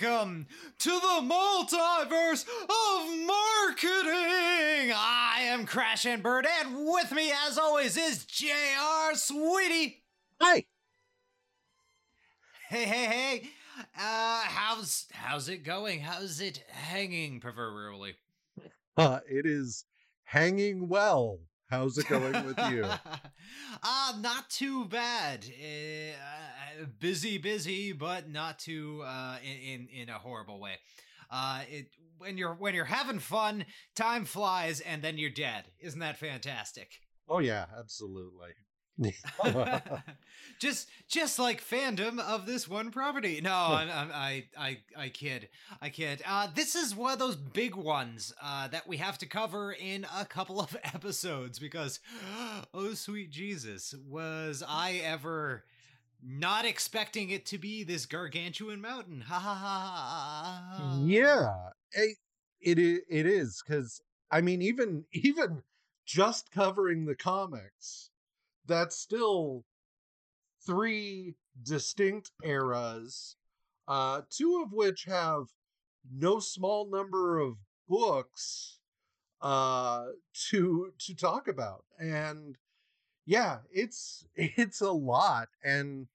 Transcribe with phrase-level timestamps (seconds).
[0.00, 0.46] welcome
[0.78, 4.92] to the multiverse of marketing.
[4.94, 10.02] I am Crash and Bird, and with me, as always, is JR Sweetie.
[10.40, 10.64] Hi.
[12.68, 13.50] Hey, hey, hey.
[13.96, 16.00] Uh, how's how's it going?
[16.00, 18.14] How's it hanging, proverbially?
[18.96, 19.84] Uh, it is
[20.24, 21.38] hanging well.
[21.68, 22.84] How's it going with you?
[23.82, 25.44] uh, not too bad.
[25.44, 30.76] Uh, busy, busy, but not too uh, in, in in a horrible way.
[31.30, 35.64] Uh, it when you're when you're having fun, time flies, and then you're dead.
[35.78, 36.92] Isn't that fantastic?
[37.28, 38.50] Oh yeah, absolutely.
[40.58, 43.40] just just like fandom of this one property.
[43.40, 45.48] No, I'm, I'm, i I I kid.
[45.80, 46.22] I kid.
[46.26, 50.06] Uh, this is one of those big ones uh, that we have to cover in
[50.16, 52.00] a couple of episodes because,
[52.74, 55.64] oh sweet Jesus, was I ever
[56.22, 59.20] not expecting it to be this gargantuan mountain?
[59.20, 60.98] Ha ha ha.
[61.04, 61.54] Yeah,
[61.92, 62.16] it
[62.60, 65.62] it it is because I mean even even
[66.04, 68.10] just covering the comics
[68.68, 69.64] that's still
[70.64, 73.36] three distinct eras,
[73.88, 75.46] uh, two of which have
[76.10, 77.56] no small number of
[77.88, 78.78] books
[79.40, 80.06] uh,
[80.50, 82.56] to to talk about, and
[83.26, 86.06] yeah, it's it's a lot, and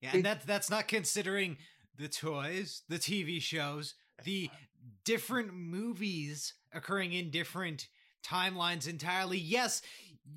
[0.00, 1.56] yeah, and it, that's that's not considering
[1.98, 3.94] the toys, the TV shows,
[4.24, 4.50] the
[5.04, 7.88] different movies occurring in different
[8.24, 9.38] timelines entirely.
[9.38, 9.82] Yes,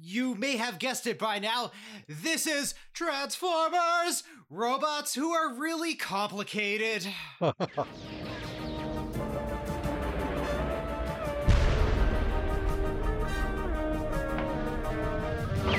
[0.02, 1.72] you may have guessed it by now.
[2.08, 4.24] This is Transformers!
[4.50, 7.08] Robots who are really complicated.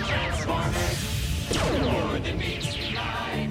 [0.00, 1.12] Transformers!
[1.80, 3.48] More than meets the eye.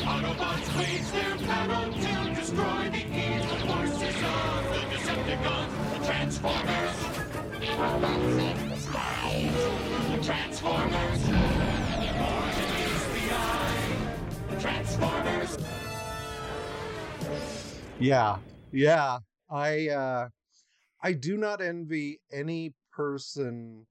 [0.00, 5.72] Autobots their battle to destroy the evil forces of the Decepticons.
[6.06, 6.98] Transformers!
[10.22, 11.22] Transformers!
[14.60, 15.58] Transformers!
[18.00, 18.38] Yeah,
[18.72, 19.18] yeah.
[19.48, 20.28] I uh
[21.02, 23.86] I do not envy any person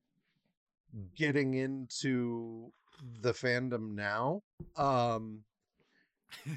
[1.16, 2.72] getting into
[3.22, 4.42] the fandom now.
[4.76, 5.44] Um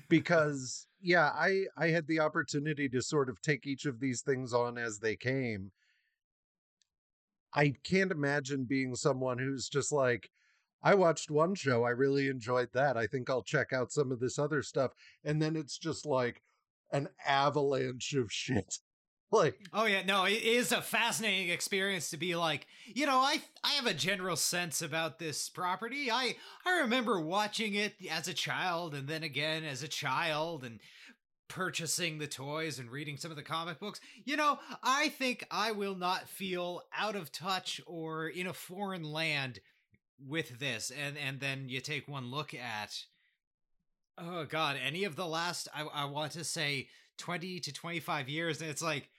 [0.08, 4.52] because yeah, I I had the opportunity to sort of take each of these things
[4.52, 5.70] on as they came
[7.54, 10.30] I can't imagine being someone who's just like,
[10.82, 12.96] I watched one show, I really enjoyed that.
[12.96, 14.92] I think I'll check out some of this other stuff.
[15.24, 16.42] And then it's just like
[16.90, 18.78] an avalanche of shit.
[19.30, 23.42] like Oh yeah, no, it is a fascinating experience to be like, you know, I
[23.62, 26.10] I have a general sense about this property.
[26.10, 26.36] I
[26.66, 30.80] I remember watching it as a child and then again as a child and
[31.52, 35.72] purchasing the toys and reading some of the comic books, you know, I think I
[35.72, 39.60] will not feel out of touch or in a foreign land
[40.26, 40.90] with this.
[40.90, 43.04] And and then you take one look at
[44.16, 48.62] oh god, any of the last I, I want to say 20 to 25 years,
[48.62, 49.10] and it's like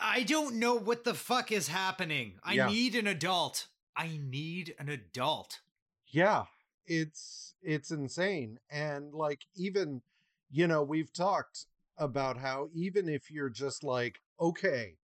[0.00, 2.34] I don't know what the fuck is happening.
[2.42, 2.66] I yeah.
[2.66, 3.68] need an adult.
[3.96, 5.60] I need an adult.
[6.08, 6.46] Yeah,
[6.86, 8.58] it's it's insane.
[8.68, 10.02] And like even
[10.50, 11.66] you know, we've talked
[11.98, 14.94] about how even if you're just like, okay,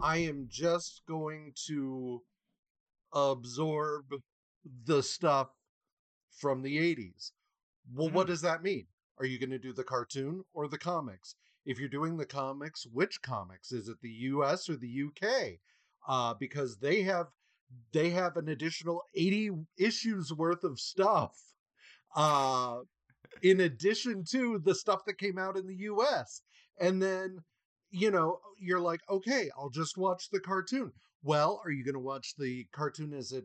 [0.00, 2.22] I am just going to
[3.12, 4.06] absorb
[4.84, 5.48] the stuff
[6.38, 7.30] from the 80s.
[7.92, 8.16] Well, mm-hmm.
[8.16, 8.86] what does that mean?
[9.18, 11.34] Are you going to do the cartoon or the comics?
[11.64, 13.72] If you're doing the comics, which comics?
[13.72, 15.58] Is it the US or the UK?
[16.06, 17.28] Uh, because they have
[17.92, 21.34] they have an additional 80 issues worth of stuff
[22.14, 22.80] uh,
[23.42, 26.42] in addition to the stuff that came out in the US.
[26.80, 27.38] And then,
[27.90, 30.92] you know, you're like, okay, I'll just watch the cartoon.
[31.22, 33.44] Well, are you going to watch the cartoon as it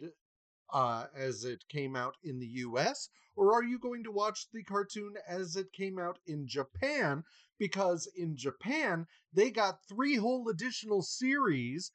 [0.71, 4.63] uh, as it came out in the US, or are you going to watch the
[4.63, 7.23] cartoon as it came out in Japan?
[7.57, 11.91] Because in Japan, they got three whole additional series,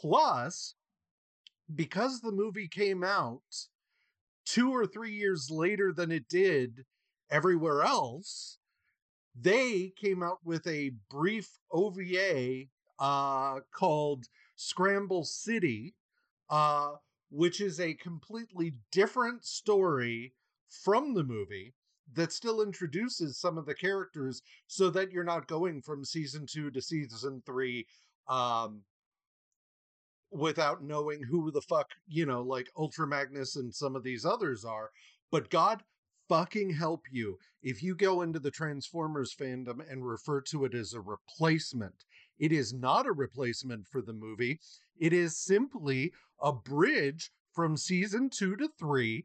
[0.00, 0.74] plus,
[1.74, 3.42] because the movie came out
[4.44, 6.84] two or three years later than it did
[7.30, 8.58] everywhere else,
[9.38, 12.64] they came out with a brief OVA
[12.98, 14.26] uh, called
[14.56, 15.94] Scramble City,
[16.48, 16.92] uh,
[17.30, 20.32] which is a completely different story
[20.68, 21.74] from the movie
[22.14, 26.70] that still introduces some of the characters so that you're not going from season two
[26.70, 27.86] to season three
[28.28, 28.82] um,
[30.30, 34.64] without knowing who the fuck, you know, like Ultra Magnus and some of these others
[34.64, 34.90] are.
[35.30, 35.82] But God
[36.28, 40.92] fucking help you if you go into the Transformers fandom and refer to it as
[40.92, 42.04] a replacement.
[42.38, 44.60] It is not a replacement for the movie.
[44.98, 49.24] It is simply a bridge from season two to three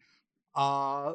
[0.55, 1.13] uh,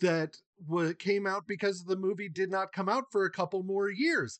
[0.00, 0.36] that
[0.68, 4.38] w- came out because the movie did not come out for a couple more years.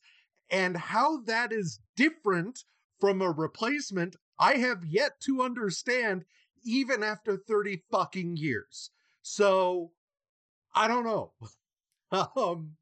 [0.49, 2.63] And how that is different
[2.99, 6.25] from a replacement, I have yet to understand,
[6.63, 8.91] even after 30 fucking years.
[9.21, 9.91] So,
[10.77, 11.31] I don't know.
[12.35, 12.75] um,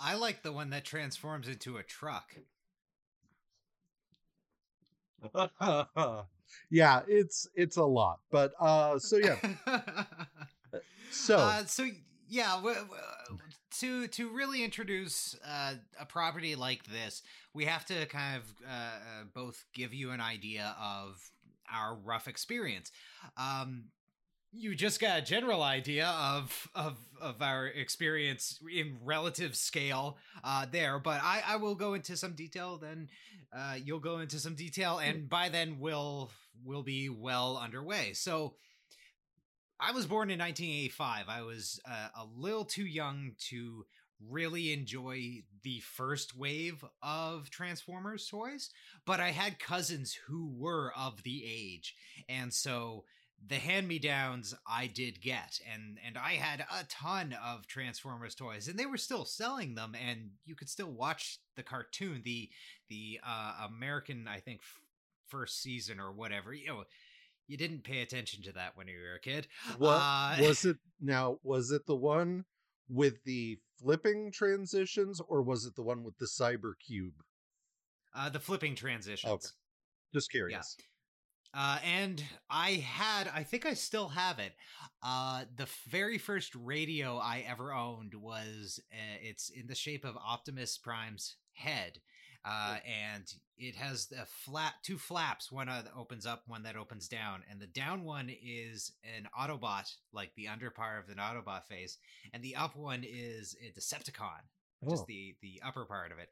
[0.00, 2.34] I like the one that transforms into a truck.
[6.70, 9.36] yeah, it's it's a lot, but uh, so yeah,
[11.10, 11.88] so uh, so
[12.28, 13.40] yeah, w- w-
[13.80, 17.22] to to really introduce uh, a property like this,
[17.54, 21.20] we have to kind of uh, uh, both give you an idea of
[21.72, 22.92] our rough experience.
[23.36, 23.86] Um,
[24.52, 30.66] you just got a general idea of of of our experience in relative scale uh
[30.70, 33.08] there but i i will go into some detail then
[33.56, 36.30] uh you'll go into some detail and by then we'll
[36.64, 38.12] we'll be well underway.
[38.14, 38.54] So
[39.80, 43.84] i was born in 1985 i was uh, a little too young to
[44.28, 48.70] really enjoy the first wave of transformers toys
[49.06, 51.94] but i had cousins who were of the age
[52.28, 53.04] and so
[53.46, 58.78] the hand-me-downs I did get and and I had a ton of Transformers toys and
[58.78, 62.50] they were still selling them and you could still watch the cartoon the
[62.88, 64.80] the uh American I think f-
[65.28, 66.84] first season or whatever you know
[67.46, 69.46] you didn't pay attention to that when you were a kid
[69.78, 71.38] what uh, was it now?
[71.44, 72.44] Was it the one
[72.88, 77.14] with the flipping transitions, or was it the one with the cyber cube?
[78.16, 79.30] uh the flipping transitions
[80.12, 80.76] Just curious.
[81.54, 84.52] Uh, and I had, I think I still have it.
[85.02, 90.16] Uh, the very first radio I ever owned was, uh, it's in the shape of
[90.16, 91.98] Optimus Prime's head.
[92.44, 93.24] Uh, and
[93.58, 97.42] it has a flat, two flaps, one that opens up, one that opens down.
[97.50, 101.98] And the down one is an Autobot, like the under part of an Autobot face.
[102.32, 104.40] And the up one is a Decepticon,
[104.88, 105.06] just Oh.
[105.08, 106.30] the, the upper part of it.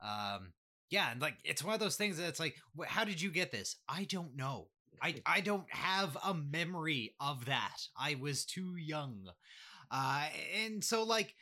[0.00, 0.52] Um,
[0.90, 2.56] yeah, and like it's one of those things that's like,
[2.86, 3.76] how did you get this?
[3.88, 4.68] I don't know.
[5.02, 7.78] I I don't have a memory of that.
[7.98, 9.28] I was too young,
[9.90, 10.26] uh,
[10.64, 11.34] and so like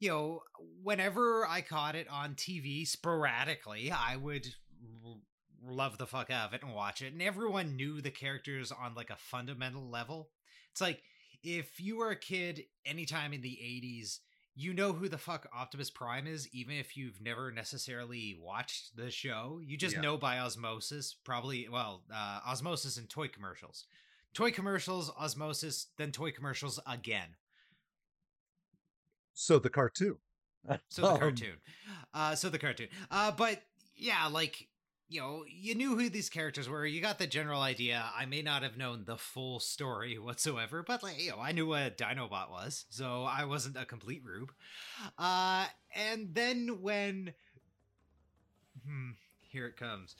[0.00, 0.40] you know,
[0.82, 4.46] whenever I caught it on TV sporadically, I would
[5.04, 5.16] r-
[5.62, 7.12] love the fuck out of it and watch it.
[7.12, 10.30] And everyone knew the characters on like a fundamental level.
[10.72, 11.02] It's like
[11.42, 14.20] if you were a kid anytime in the 80s,
[14.60, 19.10] you know who the fuck Optimus Prime is, even if you've never necessarily watched the
[19.10, 19.60] show.
[19.62, 20.02] You just Yeah.
[20.02, 23.86] know by osmosis, probably, well, uh, osmosis and toy commercials.
[24.34, 27.36] Toy commercials, osmosis, then toy commercials again.
[29.34, 30.18] So the cartoon.
[30.88, 31.56] So the Um, cartoon.
[32.12, 32.88] Uh so the cartoon.
[33.10, 33.62] Uh but
[33.96, 34.68] yeah, like
[35.10, 36.86] you know, you knew who these characters were.
[36.86, 38.04] You got the general idea.
[38.16, 41.66] I may not have known the full story whatsoever, but like, you know, I knew
[41.66, 44.52] what a Dinobot was, so I wasn't a complete rube.
[45.18, 47.34] Uh and then when
[48.86, 49.10] hmm,
[49.40, 50.14] here it comes.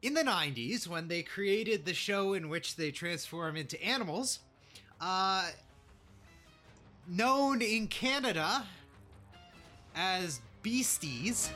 [0.00, 4.38] In the 90s, when they created the show in which they transform into animals,
[4.98, 5.50] uh
[7.06, 8.64] known in Canada
[9.94, 11.50] as beasties.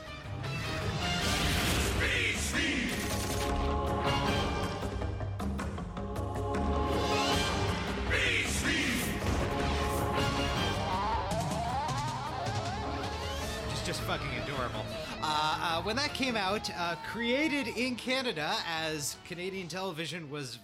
[13.69, 14.85] Just, just fucking adorable.
[15.21, 20.59] Uh, uh, when that came out, uh, created in Canada, as Canadian television was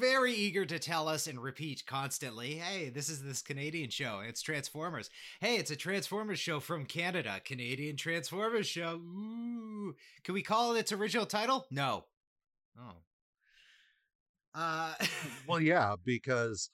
[0.00, 4.20] very eager to tell us and repeat constantly hey, this is this Canadian show.
[4.26, 5.10] It's Transformers.
[5.40, 7.40] Hey, it's a Transformers show from Canada.
[7.44, 8.94] Canadian Transformers show.
[8.96, 9.94] Ooh.
[10.24, 11.66] Can we call it its original title?
[11.70, 12.04] No.
[12.78, 12.96] Oh.
[14.54, 14.94] Uh,
[15.46, 16.70] Well, yeah, because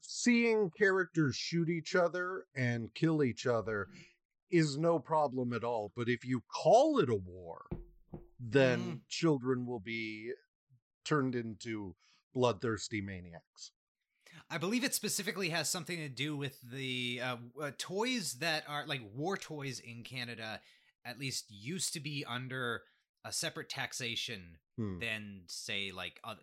[0.00, 3.88] seeing characters shoot each other and kill each other
[4.50, 5.92] is no problem at all.
[5.94, 7.66] But if you call it a war,
[8.40, 9.00] then Mm.
[9.08, 10.32] children will be
[11.08, 11.94] turned into
[12.34, 13.72] bloodthirsty maniacs.
[14.50, 18.86] I believe it specifically has something to do with the uh, uh, toys that are
[18.86, 20.60] like war toys in Canada.
[21.04, 22.82] At least used to be under
[23.24, 25.00] a separate taxation Hmm.
[25.00, 26.36] than say like uh,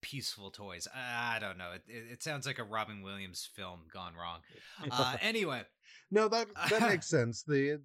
[0.00, 0.88] peaceful toys.
[0.94, 1.72] I don't know.
[1.74, 4.40] It, it, it sounds like a Robin Williams film gone wrong.
[4.90, 5.62] Uh, anyway,
[6.10, 7.42] No, that that makes sense.
[7.42, 7.80] The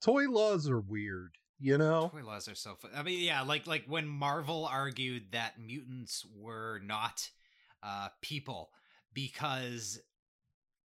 [0.00, 2.12] toy laws are weird, you know?
[2.12, 2.90] toy laws are so fun.
[2.94, 7.30] I mean, yeah, like like when Marvel argued that mutants were not
[7.82, 8.70] uh, people
[9.14, 10.00] because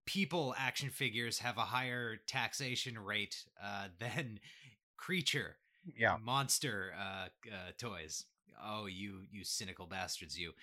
[0.05, 4.39] people action figures have a higher taxation rate uh, than
[4.97, 5.57] creature
[5.97, 6.17] Yeah.
[6.23, 8.25] monster uh, uh, toys.
[8.63, 10.39] Oh, you you cynical bastards!
[10.39, 10.53] You.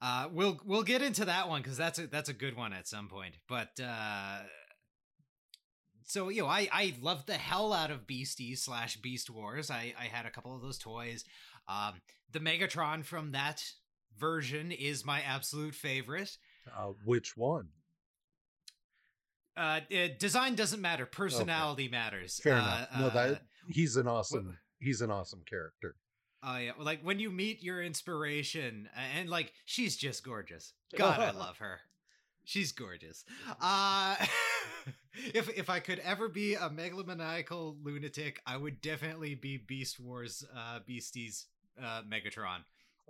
[0.00, 2.88] Uh, we'll we'll get into that one because that's a that's a good one at
[2.88, 3.34] some point.
[3.48, 4.38] But uh,
[6.06, 9.70] so you know, I I love the hell out of Beasties slash Beast Wars.
[9.70, 11.24] I I had a couple of those toys.
[11.68, 11.94] Um,
[12.30, 13.62] the Megatron from that
[14.18, 16.36] version is my absolute favorite.
[16.76, 17.68] Uh, which one?
[19.56, 21.06] Uh, it, design doesn't matter.
[21.06, 22.40] Personality matters.
[22.42, 22.88] Fair Uh, enough.
[22.98, 24.58] No, uh, that he's an awesome.
[24.80, 25.94] He's an awesome character.
[26.42, 30.74] Oh yeah, like when you meet your inspiration, and like she's just gorgeous.
[30.96, 31.80] God, I love her.
[32.44, 33.24] She's gorgeous.
[33.60, 34.16] Uh
[35.34, 40.44] if if I could ever be a megalomaniacal lunatic, I would definitely be Beast Wars
[40.54, 41.46] uh Beasties
[41.82, 42.60] uh Megatron.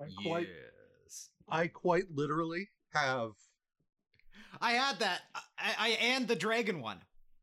[0.00, 1.28] I quite, Yes.
[1.48, 3.32] I quite literally have.
[4.60, 5.20] I had that.
[5.58, 6.98] I, I and the dragon one.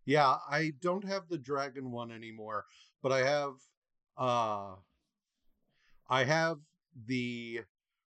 [0.06, 2.66] Yeah, I don't have the dragon one anymore,
[3.04, 3.54] but I have.
[4.18, 4.76] uh
[6.10, 6.58] I have
[7.06, 7.62] the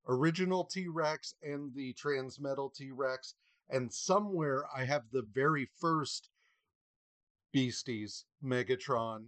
[0.08, 3.34] original T Rex and the Transmetal T Rex,
[3.72, 6.28] and somewhere I have the very first
[7.52, 9.26] Beasties Megatron.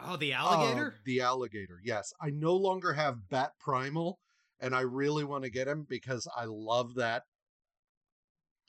[0.00, 1.00] Oh, the Uh, alligator?
[1.04, 2.12] the alligator, yes.
[2.20, 4.18] I no longer have Bat Primal,
[4.60, 7.24] and I really want to get him because I love that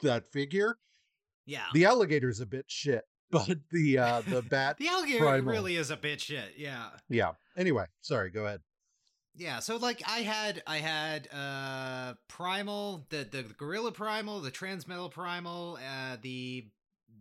[0.01, 0.77] that figure.
[1.45, 1.65] yeah.
[1.73, 5.51] The alligator's a bit shit, but the uh the bat The alligator Primal.
[5.51, 6.53] really is a bit shit.
[6.57, 6.89] Yeah.
[7.09, 7.31] yeah.
[7.57, 8.61] Anyway, sorry, go ahead.
[9.35, 15.09] Yeah, so like I had I had uh Primal, the the Gorilla Primal, the Transmetal
[15.11, 16.67] Primal, uh the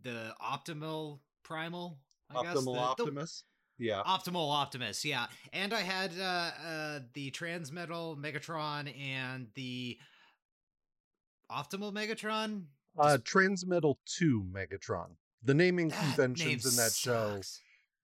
[0.02, 1.98] the Optimal Primal,
[2.30, 2.56] I guess.
[2.56, 3.44] Optimal the- the- Optimus.
[3.78, 4.02] yeah.
[4.06, 5.26] Optimal Optimus, yeah.
[5.54, 6.22] And I had uh
[6.66, 9.98] uh the Transmetal Megatron and the
[11.50, 12.64] Optimal Megatron.
[12.98, 15.16] Uh Transmetal 2 Megatron.
[15.42, 17.40] The naming That conventions name in that show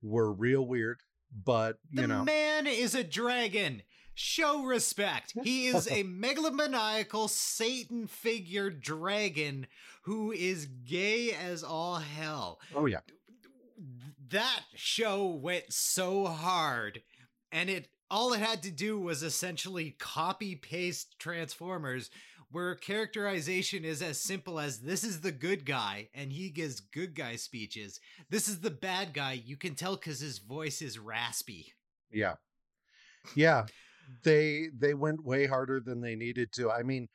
[0.02, 1.00] were real weird,
[1.44, 3.82] but The you know, man is a dragon.
[4.20, 5.34] Show respect.
[5.44, 9.68] He is a megalomaniacal Satan figure dragon
[10.02, 12.58] who is gay as all hell.
[12.74, 12.98] oh yeah.
[14.30, 17.00] That show went so hard,
[17.52, 22.10] and it all it had to do was essentially copy paste Transformers,
[22.50, 27.14] where characterization is as simple as this is the good guy, and he gives good
[27.14, 28.00] guy speeches.
[28.30, 29.40] This is the bad guy.
[29.44, 31.72] You can tell because his voice is raspy.
[32.10, 32.34] Yeah.
[33.36, 33.66] Yeah.
[34.22, 36.70] They they went way harder than they needed to.
[36.70, 37.08] I mean,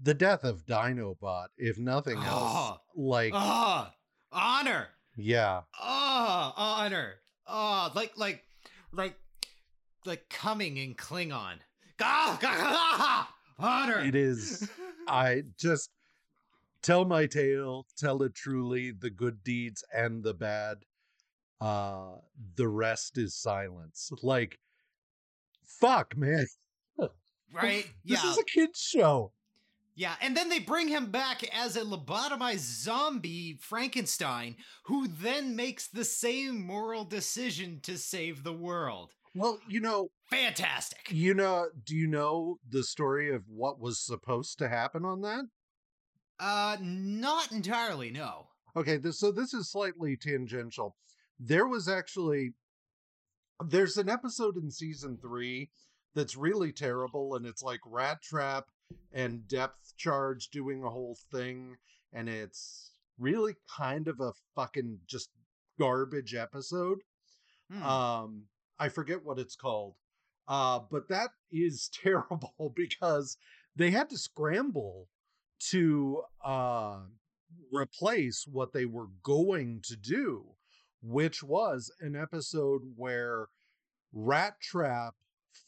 [0.00, 2.76] the death of Dinobot, if nothing else, Oh.
[2.96, 3.94] like Ah,
[4.32, 4.88] honor.
[5.16, 5.62] yeah.
[5.78, 7.14] Ah, honor.
[7.46, 8.44] Ah, like like
[8.92, 9.16] like
[10.04, 11.58] like coming in Klingon.
[12.00, 14.00] Ah, ah, honor.
[14.00, 14.68] It is
[15.06, 15.90] I just
[16.82, 20.78] tell my tale, tell it truly, the good deeds and the bad.
[21.60, 22.16] Uh
[22.56, 24.10] the rest is silence.
[24.22, 24.58] Like
[25.80, 26.46] fuck, man.
[27.52, 27.86] right?
[28.04, 28.30] This yeah.
[28.30, 29.32] is a kids show.
[29.94, 35.88] Yeah, and then they bring him back as a lobotomized zombie Frankenstein who then makes
[35.88, 39.12] the same moral decision to save the world.
[39.34, 41.08] Well, you know, Fantastic.
[41.10, 45.44] you know, do you know the story of what was supposed to happen on that?
[46.40, 48.48] Uh not entirely, no.
[48.74, 50.96] Okay, this, so this is slightly tangential.
[51.38, 52.54] There was actually
[53.68, 55.70] there's an episode in season 3
[56.14, 58.66] that's really terrible and it's like Rat Trap
[59.12, 61.76] and Depth Charge doing a whole thing
[62.12, 65.30] and it's really kind of a fucking just
[65.78, 66.98] garbage episode.
[67.70, 67.82] Hmm.
[67.82, 68.42] Um
[68.78, 69.94] I forget what it's called.
[70.46, 73.36] Uh but that is terrible because
[73.74, 75.08] they had to scramble
[75.70, 76.98] to uh
[77.72, 80.44] replace what they were going to do,
[81.02, 83.48] which was an episode where
[84.12, 85.14] Rat Trap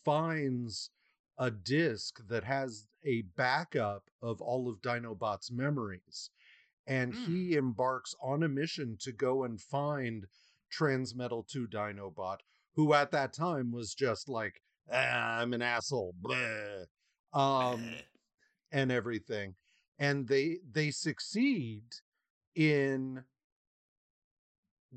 [0.05, 0.91] finds
[1.39, 6.31] a disc that has a backup of all of Dinobot's memories.
[6.87, 7.27] And Mm.
[7.27, 10.27] he embarks on a mission to go and find
[10.71, 12.41] Transmetal 2 Dinobot,
[12.75, 16.87] who at that time was just like, ah, I'm an asshole, bleh,
[17.33, 17.83] um,
[18.73, 19.57] and everything.
[19.99, 21.85] And they they succeed
[22.55, 23.25] in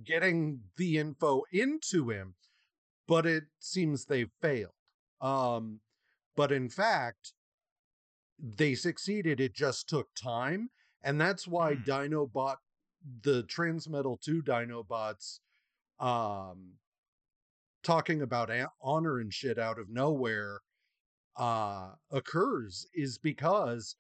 [0.04, 2.36] getting the info into him,
[3.08, 4.72] but it seems they failed.
[5.22, 5.80] Um,
[6.36, 7.34] but in fact,
[8.39, 9.39] they succeeded.
[9.39, 10.70] It just took time,
[11.04, 11.84] and that's why Hmm.
[11.84, 12.58] Dinobot,
[13.24, 15.39] the Transmetal Two Dinobots,
[16.00, 16.74] um,
[17.84, 18.51] talking about
[18.82, 20.62] honor and shit out of nowhere,
[21.36, 23.96] uh, occurs is because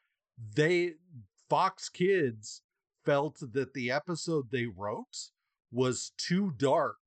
[0.55, 0.93] they
[1.49, 2.61] Fox Kids
[3.05, 5.31] felt that the episode they wrote
[5.71, 6.97] was too dark.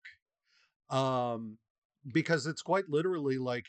[0.88, 1.58] Um,
[2.12, 3.66] because it's quite literally like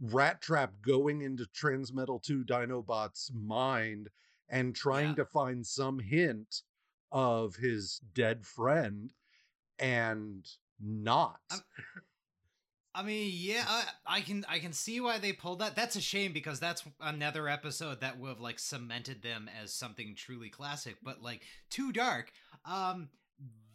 [0.00, 4.08] Rat Trap going into Transmetal 2 Dinobot's mind
[4.48, 5.14] and trying Yeah.
[5.16, 6.62] to find some hint
[7.12, 9.10] of his dead friend
[9.78, 10.46] and
[10.80, 11.40] not.
[11.50, 11.60] I'm-
[12.92, 15.76] I mean, yeah, I, I can I can see why they pulled that.
[15.76, 20.16] That's a shame because that's another episode that would have like cemented them as something
[20.16, 20.96] truly classic.
[21.00, 22.32] But like too dark.
[22.64, 23.08] Um,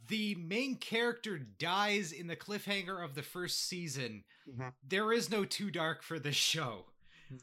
[0.08, 4.24] the main character dies in the cliffhanger of the first season.
[4.50, 4.74] Mhm.
[4.88, 6.86] There is no too dark for this show.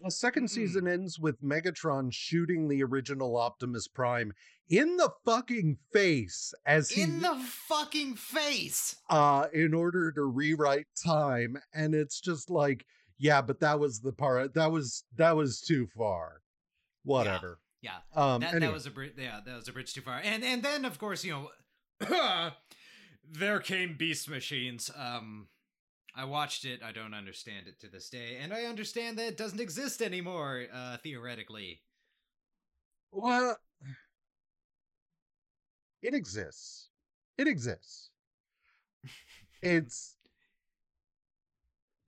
[0.00, 4.32] The second season ends with Megatron shooting the original Optimus Prime
[4.68, 8.94] in the fucking face as he In the fucking face.
[9.10, 12.86] uh in order to rewrite time and it's just like
[13.18, 16.42] yeah but that was the part that was that was too far
[17.02, 18.66] whatever Yeah, um that, anyway.
[18.68, 19.14] that was a bridge.
[19.18, 20.20] Yeah, that was a bridge too far.
[20.22, 21.50] And and then of course you know,
[23.30, 24.90] there came beast machines.
[24.96, 25.48] Um,
[26.14, 26.82] I watched it.
[26.82, 30.66] I don't understand it to this day, and I understand that it doesn't exist anymore.
[30.72, 31.80] Uh, theoretically,
[33.12, 33.56] well
[36.02, 36.88] it exists
[37.38, 38.10] it exists
[39.62, 40.16] it's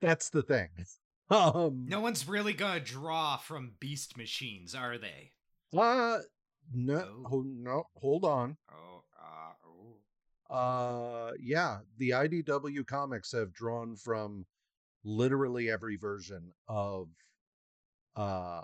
[0.01, 0.69] that's the thing
[1.29, 5.31] um no one's really gonna draw from beast machines, are they?
[5.77, 6.19] uh
[6.73, 7.43] no Oh.
[7.45, 10.53] no hold on Oh, uh, oh.
[10.55, 14.45] Uh, yeah, the IDW comics have drawn from
[15.03, 17.07] literally every version of
[18.15, 18.61] uh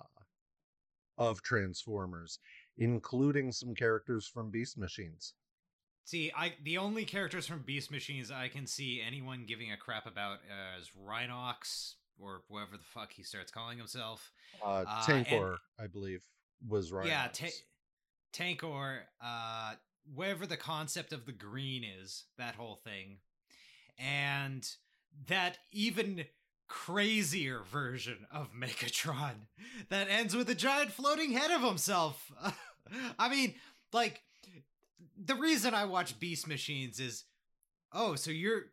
[1.18, 2.40] of Transformers,
[2.78, 5.34] including some characters from Beast Machines.
[6.06, 10.06] See, I the only characters from Beast Machines I can see anyone giving a crap
[10.08, 14.32] about uh, is Rhinox or whoever the fuck he starts calling himself.
[14.64, 16.24] Uh, Uh, and- Tankor, I believe,
[16.68, 17.08] was right.
[17.08, 17.48] Yeah, ta-
[18.34, 19.76] Tankor, uh,
[20.14, 23.18] whatever the concept of the green is, that whole thing,
[23.98, 24.68] and
[25.28, 26.26] that even
[26.68, 29.48] crazier version of Megatron
[29.90, 32.32] that ends with a giant floating head of himself.
[33.20, 33.56] I mean,
[33.92, 34.22] like
[35.18, 37.26] the reason I watch Beast Machines is,
[37.94, 38.64] oh, so you're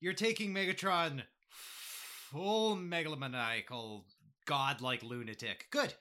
[0.00, 4.04] you're taking Megatron full megalomaniacal
[4.44, 5.66] godlike lunatic.
[5.70, 5.94] Good,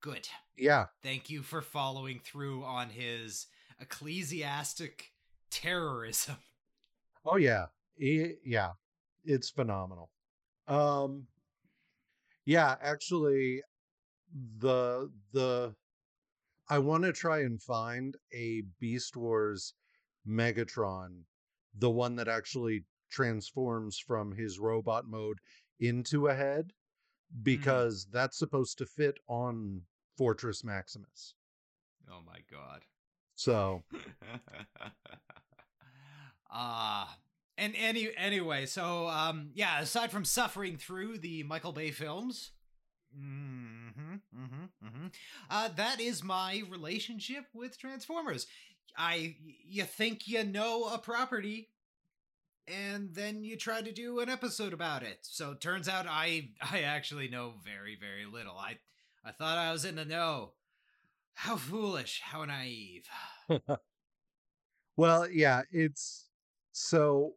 [0.00, 0.28] good.
[0.56, 3.46] yeah, Thank you for following through on his
[3.82, 5.12] ecclesiastic
[5.50, 6.36] terrorism.
[7.26, 7.66] oh yeah,
[8.00, 8.70] I- yeah,
[9.24, 10.10] it's phenomenal.
[10.68, 11.26] Um,
[12.44, 13.62] yeah, actually,
[14.58, 15.74] the the
[16.68, 19.74] I want to try and find a Beast Wars
[20.26, 21.22] Megatron,
[21.76, 25.38] the one that actually transforms from his robot mode
[25.80, 26.72] into a head,
[27.42, 29.82] because that's supposed to fit on
[30.16, 31.34] Fortress Maximus.
[32.10, 32.82] Oh my god.
[33.34, 33.82] So
[36.50, 37.16] Ah.
[37.56, 42.52] and any anyway, so um yeah, aside from suffering through the Michael Bay films,
[43.14, 43.88] hmm
[44.34, 45.06] hmm hmm
[45.50, 48.46] Uh, that is my relationship with Transformers.
[48.96, 51.70] I you think you know a property,
[52.68, 55.18] and then you try to do an episode about it.
[55.22, 58.56] So it turns out I I actually know very very little.
[58.58, 58.78] I
[59.24, 60.52] I thought I was in the know.
[61.34, 62.20] How foolish!
[62.20, 63.08] How naive!
[64.96, 66.28] Well, yeah, it's
[66.72, 67.34] so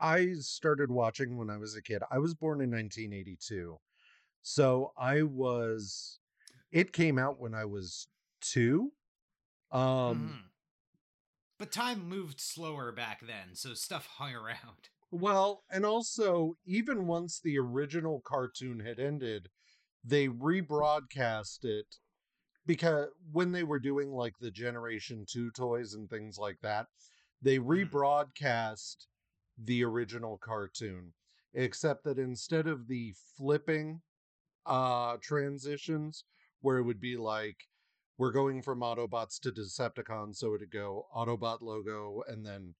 [0.00, 2.02] I started watching when I was a kid.
[2.10, 3.78] I was born in 1982.
[4.42, 6.18] So I was
[6.72, 8.08] it came out when I was
[8.42, 8.92] 2.
[9.72, 10.50] Um Mhm.
[11.58, 14.90] But time moved slower back then, so stuff hung around.
[15.10, 19.48] well, and also even once the original cartoon had ended,
[20.02, 21.96] they rebroadcast it
[22.66, 26.88] because when they were doing like the generation 2 toys and things like that,
[27.42, 27.90] they Mhm.
[27.90, 29.06] rebroadcast
[29.58, 31.14] the original cartoon
[31.54, 34.02] except that instead of the flipping
[34.66, 36.24] uh transitions
[36.60, 37.68] where it would be like
[38.18, 42.74] we're going from Autobots to Decepticons, so it'd go Autobot logo and then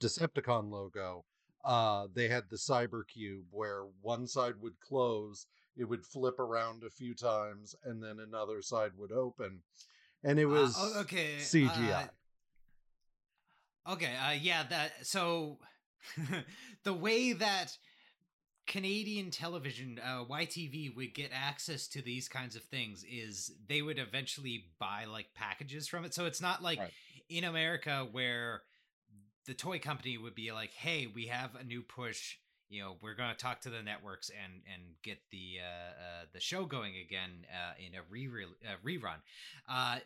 [0.00, 1.24] Decepticon logo.
[1.64, 5.46] Uh, they had the Cyber Cube where one side would close,
[5.76, 9.60] it would flip around a few times, and then another side would open.
[10.22, 11.36] And it Uh, was oh, okay.
[11.38, 12.08] CGI.
[13.86, 15.58] uh, okay, uh, yeah, that so
[16.84, 17.76] the way that
[18.66, 23.98] Canadian television, uh, YTV, would get access to these kinds of things is they would
[23.98, 26.14] eventually buy like packages from it.
[26.14, 26.90] So it's not like Right.
[27.28, 28.62] in America where
[29.46, 32.36] the toy company would be like, "Hey, we have a new push.
[32.68, 36.24] You know, we're going to talk to the networks and and get the uh, uh,
[36.32, 39.20] the show going again uh, in a re uh, rerun."
[39.68, 39.98] Uh,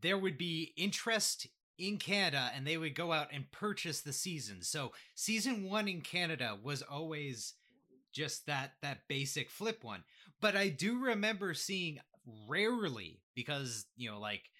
[0.00, 1.46] there would be interest
[1.78, 4.62] in Canada and they would go out and purchase the season.
[4.62, 7.54] So season 1 in Canada was always
[8.12, 10.04] just that that basic flip one.
[10.40, 11.98] But I do remember seeing
[12.46, 14.50] rarely because, you know, like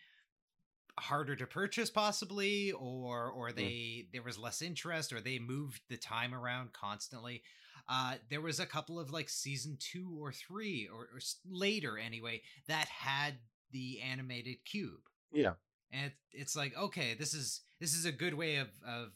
[0.99, 4.07] harder to purchase possibly or or they mm.
[4.13, 7.43] there was less interest or they moved the time around constantly
[7.89, 12.41] uh there was a couple of like season two or three or, or later anyway
[12.69, 13.35] that had
[13.73, 15.01] the animated cube
[15.33, 15.55] yeah
[15.93, 19.09] and it, it's like okay this is this is a good way of of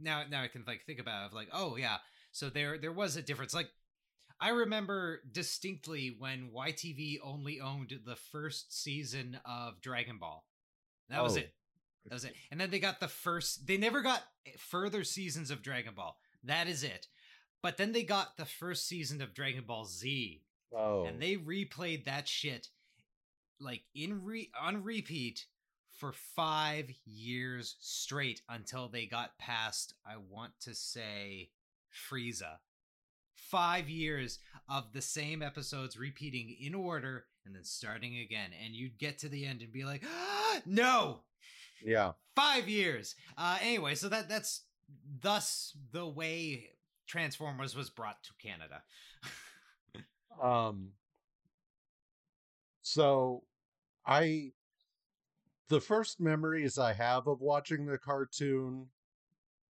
[0.00, 1.96] now now i can like think about it, of like oh yeah
[2.30, 3.70] so there there was a difference like
[4.38, 10.44] I remember distinctly when YTV only owned the first season of Dragon Ball.
[11.08, 11.24] That oh.
[11.24, 11.52] was it.
[12.06, 12.34] That was it.
[12.50, 13.66] And then they got the first.
[13.66, 14.22] They never got
[14.58, 16.16] further seasons of Dragon Ball.
[16.44, 17.08] That is it.
[17.62, 20.42] But then they got the first season of Dragon Ball Z.
[20.72, 21.04] Oh.
[21.04, 22.68] And they replayed that shit
[23.60, 25.46] like in re on repeat
[25.90, 31.50] for five years straight until they got past, I want to say,
[32.10, 32.58] Frieza.
[33.50, 38.50] Five years of the same episodes repeating in order and then starting again.
[38.64, 41.20] And you'd get to the end and be like, ah, no.
[41.84, 42.12] Yeah.
[42.34, 43.14] Five years.
[43.38, 44.62] Uh, anyway, so that that's
[45.20, 46.70] thus the way
[47.06, 48.82] Transformers was brought to Canada.
[50.42, 50.90] um.
[52.82, 53.42] So,
[54.06, 54.52] I
[55.68, 58.86] the first memories I have of watching the cartoon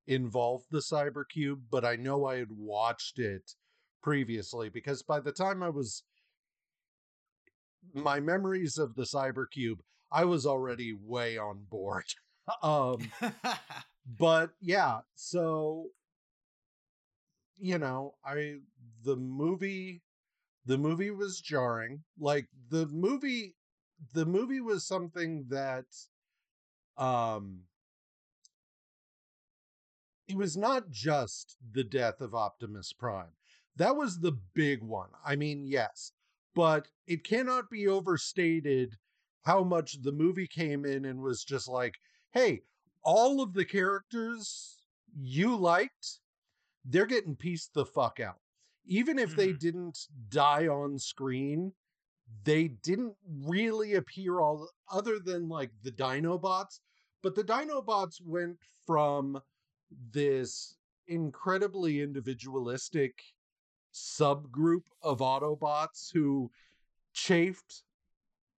[0.07, 3.55] involved the Cybercube, but I know I had watched it
[4.03, 6.03] previously because by the time I was
[7.95, 9.79] my memories of the Cybercube,
[10.11, 12.05] I was already way on board.
[12.63, 13.11] um,
[14.19, 15.89] but yeah, so
[17.59, 18.57] you know, I
[19.05, 20.03] the movie
[20.67, 22.03] the movie was jarring.
[22.19, 23.55] Like the movie
[24.13, 25.87] the movie was something that
[26.99, 27.61] um
[30.29, 33.33] it was not just the death of Optimus Prime.
[33.77, 35.11] That was the big one.
[35.25, 36.13] I mean, yes,
[36.55, 38.97] but it cannot be overstated
[39.43, 41.95] how much the movie came in and was just like,
[42.33, 42.63] hey,
[43.03, 44.79] all of the characters
[45.17, 46.21] you liked,
[46.85, 48.41] they're getting pieced the fuck out.
[48.87, 49.39] Even if mm-hmm.
[49.39, 49.99] they didn't
[50.31, 51.73] die on screen,
[52.45, 56.81] they didn't really appear all other than like the Dinobots.
[57.23, 59.41] But the Dinobots went from
[60.13, 60.77] this
[61.09, 63.15] incredibly individualistic
[63.97, 66.51] subgroup of Autobots who
[67.15, 67.83] chafed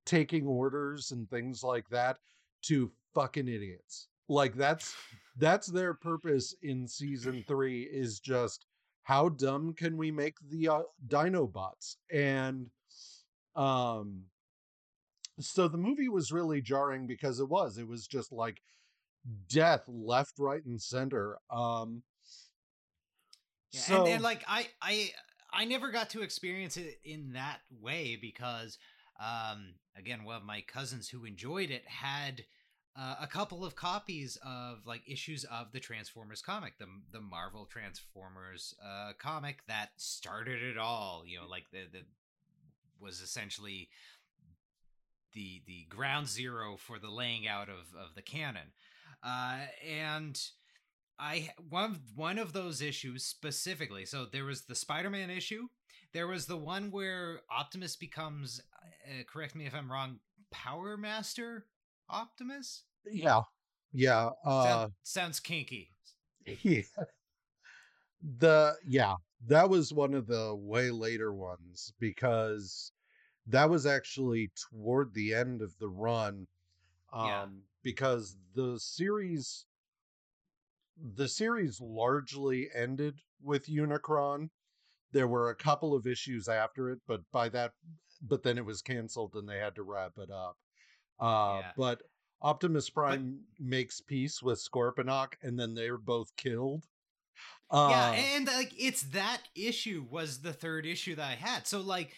[0.05, 2.18] taking orders and things like that
[2.62, 4.09] to fucking idiots.
[4.29, 4.94] Like that's
[5.37, 8.66] that's their purpose in season 3 is just
[9.05, 11.96] how dumb can we make the uh, Dinobots?
[12.12, 12.68] And
[13.55, 14.22] um
[15.40, 18.61] so the movie was really jarring because it was it was just like
[19.48, 22.03] death left right and center um
[23.72, 25.11] yeah, so, and, and like I, I
[25.52, 28.78] I never got to experience it in that way because,
[29.20, 32.44] um, again, one of my cousins who enjoyed it had
[32.98, 37.64] uh, a couple of copies of like issues of the Transformers comic, the the Marvel
[37.64, 41.22] Transformers uh, comic that started it all.
[41.24, 42.04] You know, like the the
[43.00, 43.88] was essentially
[45.32, 48.72] the the ground zero for the laying out of of the canon,
[49.22, 50.40] uh, and
[51.18, 54.04] I one of one of those issues specifically.
[54.07, 55.68] So there was the Spider-Man issue.
[56.12, 58.61] There was the one where Optimus becomes.
[59.07, 60.20] Uh, correct me if I'm wrong.
[60.50, 61.66] Power Master
[62.09, 62.85] Optimus.
[63.04, 63.42] Yeah,
[63.92, 64.31] yeah.
[64.44, 65.90] Uh, Sound, sounds kinky.
[66.62, 66.83] Yeah.
[68.40, 69.14] The yeah,
[69.46, 72.90] that was one of the way later ones because
[73.46, 76.46] that was actually toward the end of the run.
[77.12, 77.46] Um, yeah.
[77.83, 79.66] because the series
[81.14, 84.50] the series largely ended with Unicron.
[85.12, 87.72] There were a couple of issues after it, but by that,
[88.22, 90.56] but then it was canceled and they had to wrap it up.
[91.20, 91.70] Uh, yeah.
[91.76, 92.02] But
[92.42, 96.84] Optimus Prime but, makes peace with Scorponok, and then they're both killed.
[97.70, 101.66] Uh, yeah, and like it's that issue was the third issue that I had.
[101.66, 102.14] So like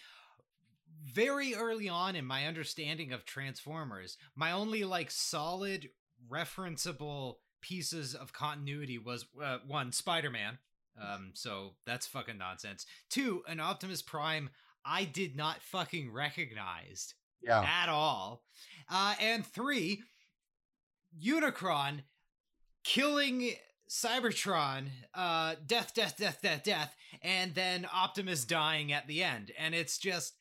[1.03, 5.89] very early on in my understanding of Transformers, my only like solid
[6.29, 10.57] referenceable pieces of continuity was uh, one Spider-Man.
[11.01, 12.85] Um, so that's fucking nonsense.
[13.09, 14.49] Two, an Optimus Prime
[14.85, 17.61] I did not fucking recognize yeah.
[17.61, 18.43] at all.
[18.89, 20.03] Uh, and three,
[21.23, 22.01] Unicron
[22.83, 23.51] killing
[23.89, 29.51] Cybertron, uh, death, death, death, death, death, and then Optimus dying at the end.
[29.57, 30.35] And it's just,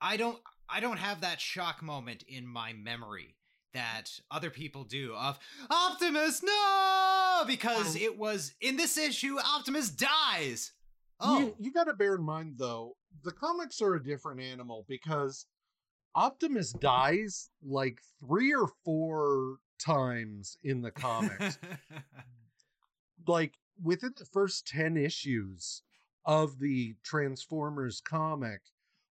[0.00, 3.36] I don't, I don't have that shock moment in my memory
[3.74, 5.38] that other people do of
[5.70, 10.72] Optimus, no, because it was in this issue Optimus dies.
[11.20, 14.84] Oh, You, you got to bear in mind, though, the comics are a different animal
[14.88, 15.46] because
[16.14, 21.58] Optimus dies like three or four times in the comics.
[23.26, 25.82] like within the first 10 issues
[26.24, 28.60] of the Transformers comic,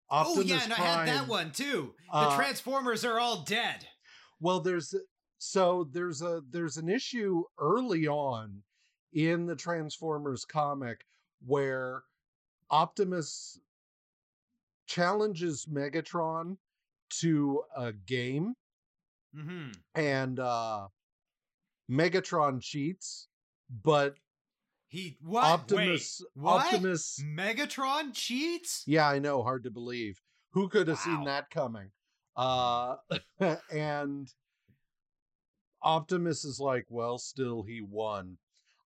[0.10, 1.94] oh yeah, and I had that one too.
[2.12, 3.88] The uh, Transformers are all dead.
[4.44, 4.94] Well, there's
[5.40, 8.64] so there's a there's an issue early on
[9.14, 11.06] in the Transformers comic
[11.40, 12.04] where
[12.70, 13.60] Optimus
[14.86, 16.58] challenges Megatron
[17.10, 18.56] to a game
[19.34, 20.88] hmm and uh
[21.90, 23.30] Megatron cheats,
[23.70, 24.18] but
[24.88, 25.56] He what?
[25.56, 26.84] Optimus Wait, what?
[26.84, 28.84] Optimus Megatron cheats?
[28.88, 30.22] Yeah, I know, hard to believe.
[30.52, 31.00] Who could have Wow.
[31.00, 31.92] seen that coming?
[32.36, 32.96] Uh
[33.72, 34.30] and
[35.82, 38.38] Optimus is like, well, still he won.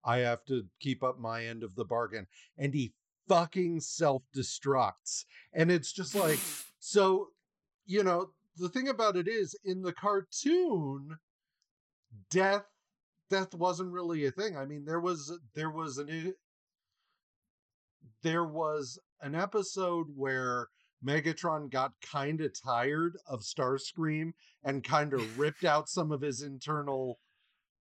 [0.03, 2.27] I have to keep up my end of the bargain.
[2.57, 2.93] And he
[3.27, 5.25] fucking self-destructs.
[5.53, 6.39] And it's just like
[6.79, 7.27] so,
[7.85, 11.17] you know, the thing about it is in the cartoon,
[12.29, 12.65] death
[13.29, 14.57] death wasn't really a thing.
[14.57, 16.33] I mean, there was there was an
[18.23, 20.69] there was an episode where
[21.05, 24.33] Megatron got kind of tired of Starscream
[24.63, 27.19] and kind of ripped out some of his internal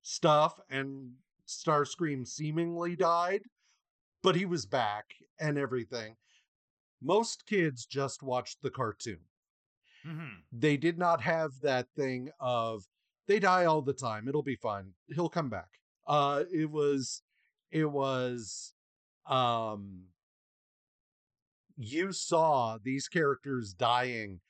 [0.03, 1.13] stuff and
[1.47, 3.43] Starscream seemingly died,
[4.23, 5.07] but he was back
[5.41, 6.17] and everything.
[7.03, 9.21] Most kids just watched the cartoon.
[10.05, 12.85] Hmm they did not have that thing of
[13.27, 15.69] they die all the time it'll be fine he'll come back.
[16.07, 17.23] Uh it was
[17.71, 18.73] it was
[19.29, 20.05] um
[21.77, 24.41] you saw these characters dying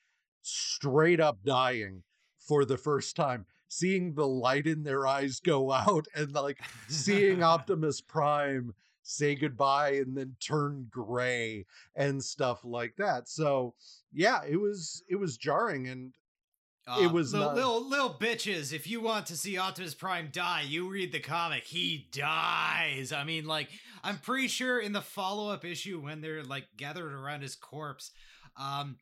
[0.41, 2.03] straight up dying
[2.39, 7.43] for the first time seeing the light in their eyes go out and like seeing
[7.43, 13.27] Optimus Prime say goodbye and then turn gray and stuff like that.
[13.27, 13.73] So
[14.11, 16.13] yeah, it was it was jarring and
[17.01, 18.71] It was little, not- little little bitches.
[18.71, 21.63] If you want to see Optimus Prime die, you read the comic.
[21.65, 23.11] He dies.
[23.11, 23.69] I mean, like
[24.03, 28.11] I'm pretty sure in the follow up issue when they're like gathered around his corpse,
[28.55, 28.97] um,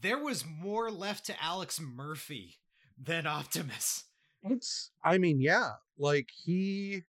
[0.00, 2.56] there was more left to Alex Murphy
[3.00, 4.04] than Optimus.
[4.42, 7.02] it's I mean, yeah, like he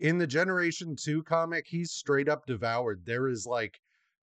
[0.00, 3.02] in the Generation 2 comic, he's straight up devoured.
[3.04, 3.78] There is like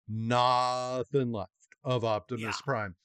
[0.07, 1.51] nothing left
[1.83, 2.51] of Optimus Yeah.
[2.63, 2.95] Prime.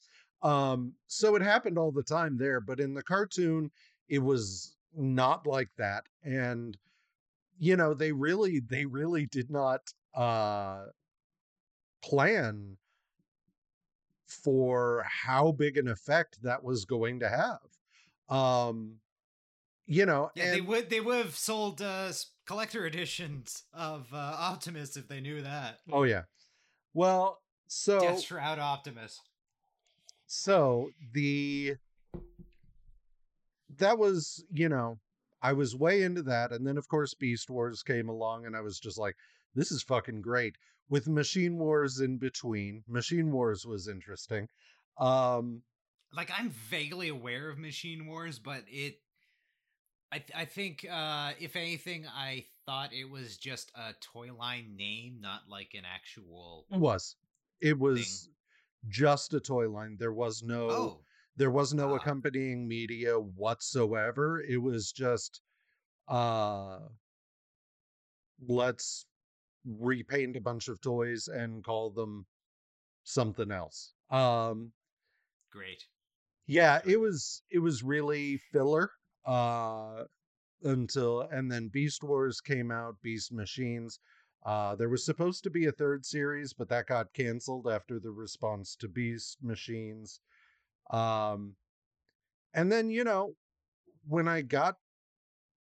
[0.44, 3.70] Um so it happened all the time there, but in the cartoon
[4.08, 6.76] it was not like that and
[7.58, 9.80] you know, they really they really did not
[10.14, 10.84] uh
[12.02, 12.76] plan
[14.26, 18.36] for how big an effect that was going to have.
[18.36, 18.96] Um
[19.86, 22.10] you know, Yeah, they would they would have sold uh,
[22.46, 25.80] collector editions of uh, Optimus if they knew that.
[25.92, 26.22] oh yeah.
[26.94, 29.20] Well, so Death Shroud Optimus.
[30.26, 31.74] So the
[33.76, 34.98] that was you know
[35.42, 38.60] i was way into that and then of course beast wars came along and i
[38.60, 39.16] was just like
[39.56, 40.56] this is fucking great.
[40.88, 44.48] With machine wars in between machine wars was interesting
[44.98, 45.62] um
[46.16, 49.00] like I'm vaguely aware of Machine Wars, but it
[50.12, 54.76] I th- I think uh if anything I thought it was just a toy line
[54.76, 57.16] name, not like an actual it was.
[57.60, 58.28] It was
[58.88, 61.00] just a toy line there was no Oh.
[61.36, 61.96] there was no Ah.
[61.96, 65.40] accompanying media whatsoever it was just
[66.08, 66.80] uh
[68.46, 69.06] let's
[69.64, 72.26] repaint a bunch of toys and call them
[73.04, 74.72] something else um
[75.50, 75.82] Great.
[76.46, 78.90] yeah it was it was really filler
[79.24, 80.04] uh
[80.64, 83.98] until and then beast wars came out beast machines
[84.44, 88.10] uh there was supposed to be a third series but that got canceled after the
[88.10, 90.20] response to beast machines.
[90.90, 91.54] Um
[92.52, 93.34] and then you know
[94.06, 94.76] when i got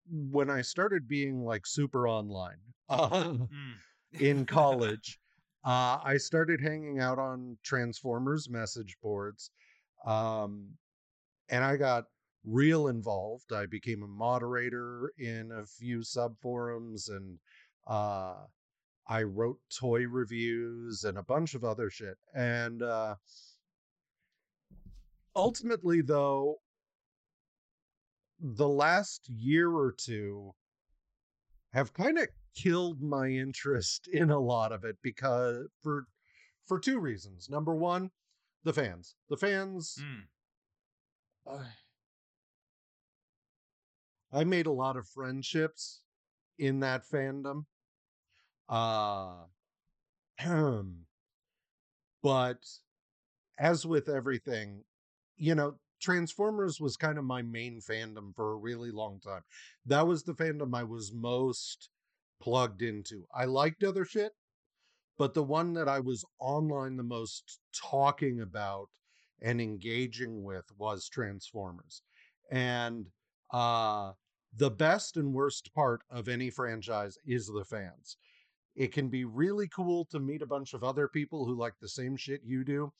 [0.08, 3.34] when i started being like super online uh,
[4.20, 5.18] in college
[5.64, 9.50] uh, i started hanging out on transformers message boards
[10.06, 10.68] um,
[11.50, 12.04] and i got
[12.44, 13.52] real involved.
[13.52, 17.38] I became a moderator in a few sub forums and
[17.86, 18.34] uh,
[19.08, 23.14] i wrote toy reviews and a bunch of other shit and uh,
[25.34, 26.56] ultimately though
[28.40, 30.52] the last year or two
[31.72, 36.06] have kind of killed my interest in a lot of it because for
[36.66, 37.48] for two reasons.
[37.50, 38.10] Number one,
[38.62, 39.16] the fans.
[39.28, 40.22] The fans Mm.
[41.46, 41.64] uh,
[44.32, 46.02] I made a lot of friendships
[46.58, 47.66] in that fandom.
[48.70, 49.46] Uh
[52.22, 52.58] but
[53.58, 54.84] as with everything,
[55.36, 59.42] you know, Transformers was kind of my main fandom for a really long time.
[59.84, 61.90] That was the fandom I was most
[62.40, 63.26] plugged into.
[63.34, 64.32] I liked other shit,
[65.18, 68.88] but the one that I was online the most talking about
[69.42, 72.02] and engaging with was Transformers.
[72.50, 73.06] And
[73.52, 74.12] uh
[74.56, 78.16] the best and worst part of any franchise is the fans.
[78.74, 81.88] It can be really cool to meet a bunch of other people who like the
[81.88, 82.92] same shit you do,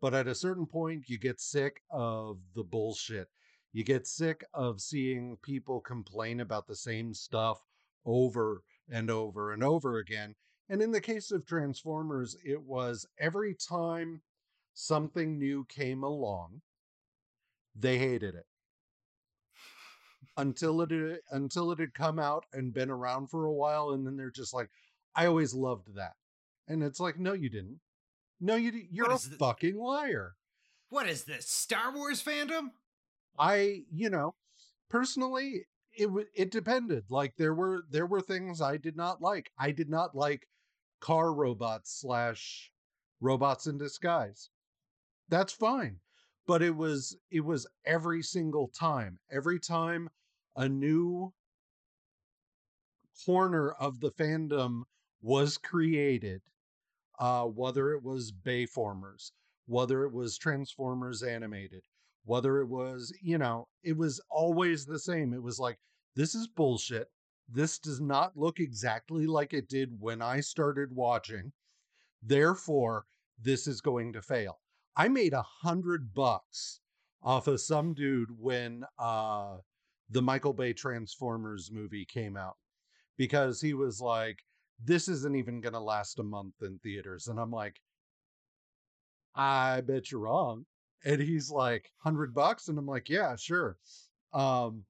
[0.00, 3.28] but at a certain point, you get sick of the bullshit.
[3.72, 7.62] You get sick of seeing people complain about the same stuff
[8.04, 10.34] over and over and over again.
[10.68, 14.22] And in the case of Transformers, it was every time
[14.74, 16.62] something new came along,
[17.74, 18.46] they hated it
[20.36, 24.16] until it until it had come out and been around for a while and then
[24.16, 24.68] they're just like
[25.16, 26.12] I always loved that.
[26.68, 27.80] And it's like no you didn't.
[28.40, 30.34] No you you're a the, fucking liar.
[30.90, 31.48] What is this?
[31.48, 32.68] Star Wars fandom?
[33.38, 34.34] I, you know,
[34.88, 37.04] personally it it depended.
[37.08, 39.50] Like there were there were things I did not like.
[39.58, 40.46] I did not like
[41.00, 42.70] car robots slash
[43.20, 44.50] robots in disguise.
[45.28, 45.96] That's fine.
[46.46, 49.18] But it was it was every single time.
[49.30, 50.10] Every time
[50.54, 51.32] a new
[53.24, 54.82] corner of the fandom
[55.26, 56.40] was created,
[57.18, 59.32] uh, whether it was Bayformers,
[59.66, 61.82] whether it was Transformers animated,
[62.24, 65.34] whether it was, you know, it was always the same.
[65.34, 65.78] It was like,
[66.14, 67.08] this is bullshit.
[67.48, 71.52] This does not look exactly like it did when I started watching.
[72.22, 73.06] Therefore,
[73.42, 74.60] this is going to fail.
[74.96, 76.78] I made a hundred bucks
[77.20, 79.56] off of some dude when uh
[80.08, 82.58] the Michael Bay Transformers movie came out
[83.16, 84.38] because he was like,
[84.84, 87.28] this isn't even going to last a month in theaters.
[87.28, 87.80] And I'm like,
[89.34, 90.66] I bet you're wrong.
[91.04, 92.68] And he's like, 100 bucks.
[92.68, 93.76] And I'm like, yeah, sure.
[94.32, 94.84] Um,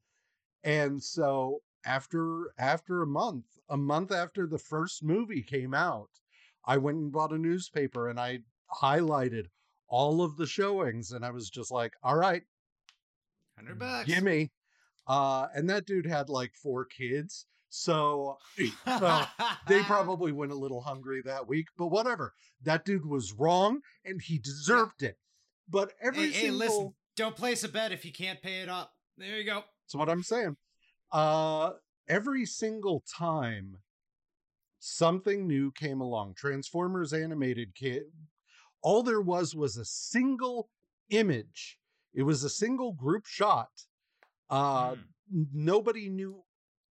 [0.65, 6.11] and so after after a month, a month after the first movie came out,
[6.65, 8.41] I went and bought a newspaper and I
[8.75, 9.47] highlighted
[9.89, 12.43] all of the showings and I was just like, all right,
[13.55, 14.09] 100 bucks.
[14.09, 14.51] Gimme.
[15.07, 17.47] Uh, and that dude had like four kids.
[17.69, 18.39] So
[18.87, 19.29] well,
[19.69, 22.33] they probably went a little hungry that week, but whatever.
[22.63, 25.17] That dude was wrong and he deserved it.
[25.69, 26.61] But every hey, single...
[26.61, 28.93] hey, listen, don't place a bet if you can't pay it up.
[29.19, 29.63] There you go.
[29.85, 30.57] That's what I'm saying.
[31.13, 31.73] Uh,
[32.09, 33.77] every single time
[34.79, 38.05] something new came along, Transformers animated kid,
[38.83, 40.69] all there was was a single
[41.11, 41.79] image.
[42.15, 43.69] It was a single group shot
[44.51, 44.99] uh, mm.
[45.53, 46.43] Nobody knew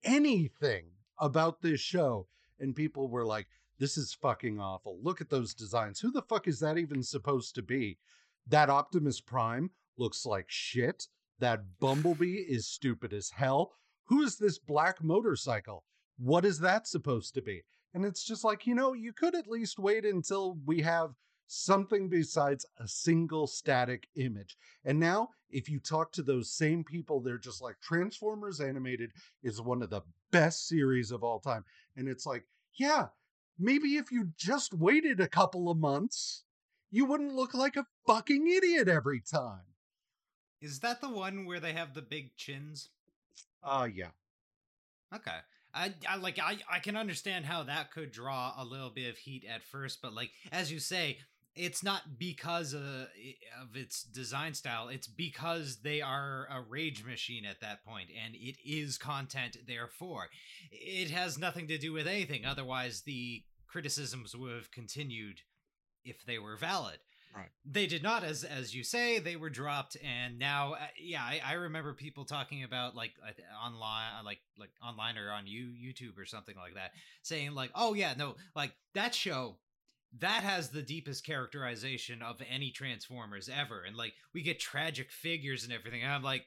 [0.04, 0.84] anything
[1.18, 2.26] about this show.
[2.60, 3.46] And people were like,
[3.78, 4.98] this is fucking awful.
[5.02, 6.00] Look at those designs.
[6.00, 7.98] Who the fuck is that even supposed to be?
[8.46, 11.08] That Optimus Prime looks like shit.
[11.40, 13.72] That Bumblebee is stupid as hell.
[14.04, 15.84] Who is this black motorcycle?
[16.18, 17.62] What is that supposed to be?
[17.92, 21.14] And it's just like, you know, you could at least wait until we have
[21.46, 24.56] something besides a single static image.
[24.84, 29.60] And now, if you talk to those same people, they're just like Transformers Animated is
[29.60, 30.02] one of the
[30.32, 31.64] best series of all time.
[31.96, 33.06] And it's like, yeah,
[33.58, 36.44] maybe if you just waited a couple of months,
[36.90, 39.62] you wouldn't look like a fucking idiot every time.
[40.60, 42.88] Is that the one where they have the big chins?
[43.62, 44.10] Uh yeah.
[45.14, 45.38] Okay.
[45.74, 49.18] I, I like I, I can understand how that could draw a little bit of
[49.18, 51.18] heat at first, but like as you say,
[51.56, 53.06] it's not because uh,
[53.62, 58.34] of its design style it's because they are a rage machine at that point and
[58.34, 60.28] it is content therefore.
[60.70, 65.40] It has nothing to do with anything otherwise the criticisms would have continued
[66.04, 66.98] if they were valid.
[67.34, 67.48] Right.
[67.64, 71.40] They did not as as you say they were dropped and now uh, yeah I,
[71.44, 73.14] I remember people talking about like
[73.64, 77.94] online like like online or on you youtube or something like that saying like oh
[77.94, 79.56] yeah no like that show
[80.20, 83.82] that has the deepest characterization of any Transformers ever.
[83.82, 86.02] And like we get tragic figures and everything.
[86.02, 86.46] And I'm like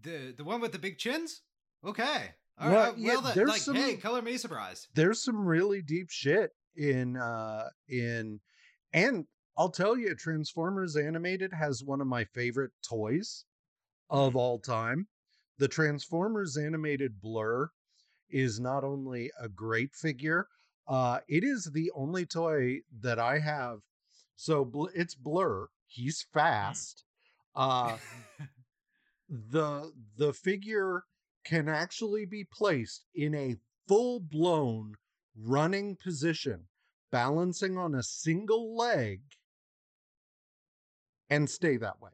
[0.00, 1.42] the the one with the big chins?
[1.84, 2.32] Okay.
[2.60, 2.98] All well, right.
[2.98, 4.88] well, there's like, some, hey, color me surprised.
[4.94, 8.40] There's some really deep shit in uh in
[8.92, 13.44] and I'll tell you, Transformers Animated has one of my favorite toys
[14.08, 14.38] of mm-hmm.
[14.38, 15.08] all time.
[15.58, 17.68] The Transformers Animated Blur
[18.30, 20.46] is not only a great figure,
[20.88, 23.80] uh, it is the only toy that I have.
[24.36, 25.68] So bl- it's Blur.
[25.86, 26.32] He's mm.
[26.32, 27.04] fast.
[27.54, 27.96] Uh,
[29.28, 31.04] the the figure
[31.44, 34.94] can actually be placed in a full blown
[35.36, 36.64] running position,
[37.10, 39.20] balancing on a single leg,
[41.30, 42.10] and stay that way.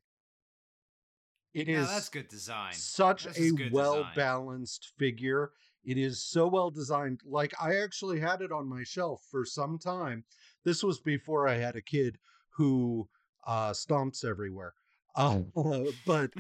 [1.53, 2.75] It Yeah, is that's good design.
[2.75, 5.53] such This a well balanced figure.
[5.85, 7.21] It is so well designed.
[7.25, 10.25] Like I actually had it on my shelf for some time.
[10.65, 12.19] This was before I had a kid
[12.57, 13.09] who
[13.47, 14.75] uh stomps everywhere.
[15.17, 15.41] Uh,
[16.07, 16.31] but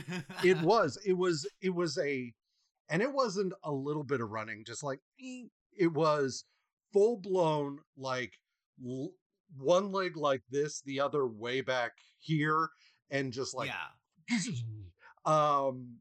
[0.43, 2.33] it was it was it was a
[2.89, 6.45] and it wasn't a little bit of running just like it was
[6.93, 8.33] full blown like
[8.85, 9.13] l-
[9.57, 12.69] one leg like this the other way back here
[13.11, 13.71] and just like
[14.29, 14.39] yeah,
[15.25, 15.97] um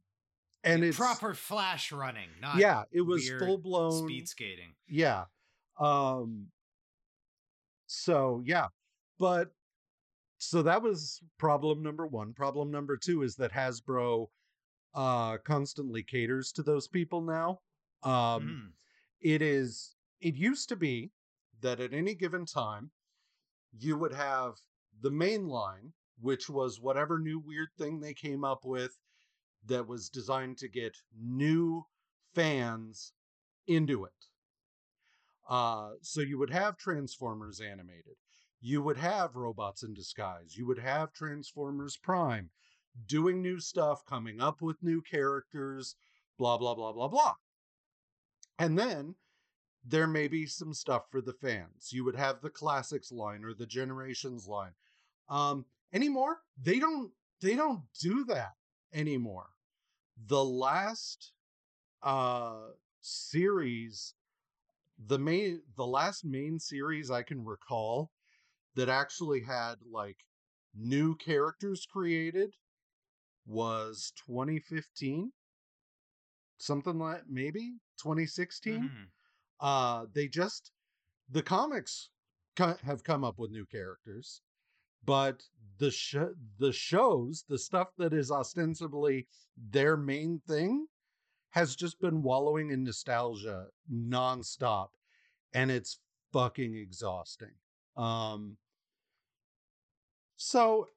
[0.63, 4.73] and it's proper flash running, not yeah it was full blown speed skating.
[4.87, 5.25] yeah
[5.79, 6.47] um
[7.87, 8.67] so yeah
[9.19, 9.49] but
[10.37, 14.27] so that was problem number one problem number two is that hasbro
[14.95, 17.59] uh constantly caters to those people now
[18.03, 18.11] um
[18.43, 18.71] Mm.
[19.21, 21.11] it is it used to be
[21.61, 22.91] that at any given time
[23.77, 24.53] you would have
[25.01, 28.97] the main line which was whatever new weird thing they came up with
[29.67, 31.85] that was designed to get new
[32.33, 33.13] fans
[33.67, 34.11] into it.
[35.47, 38.15] Uh so you would have transformers animated.
[38.61, 40.55] You would have robots in disguise.
[40.57, 42.49] You would have transformers prime
[43.07, 45.95] doing new stuff coming up with new characters
[46.37, 47.35] blah blah blah blah blah.
[48.59, 49.15] And then
[49.85, 51.91] there may be some stuff for the fans.
[51.91, 54.71] You would have the classics line or the generations line.
[55.29, 57.11] Um, anymore, they don't
[57.41, 58.53] they don't do that
[58.93, 59.51] anymore.
[60.17, 61.33] The last
[62.03, 62.71] uh
[63.01, 64.15] series,
[64.97, 68.11] the main the last main series I can recall
[68.75, 70.25] that actually had like
[70.75, 72.55] new characters created
[73.45, 75.33] was 2015
[76.57, 79.11] something like maybe 2016 Mhm.
[79.59, 80.71] uh they just
[81.29, 82.09] the comics
[82.55, 84.41] co- have come up with new characters
[85.05, 85.43] but
[85.79, 86.15] the sh-
[86.59, 89.27] the shows the stuff that is ostensibly
[89.71, 90.87] their main thing
[91.51, 94.89] has just been wallowing in nostalgia nonstop
[95.53, 95.99] and it's
[96.31, 97.53] fucking exhausting
[97.97, 98.57] um
[100.35, 100.87] so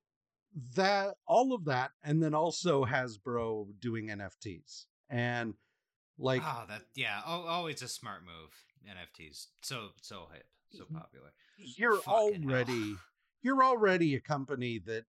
[0.75, 5.55] that all of that and then also Hasbro doing NFTs and
[6.19, 7.21] like oh, that yeah.
[7.27, 8.51] Oh, always a smart move.
[8.87, 11.33] NFTs so so hip, so popular.
[11.59, 12.97] you're Fucking hell.
[13.43, 15.05] You're already a company that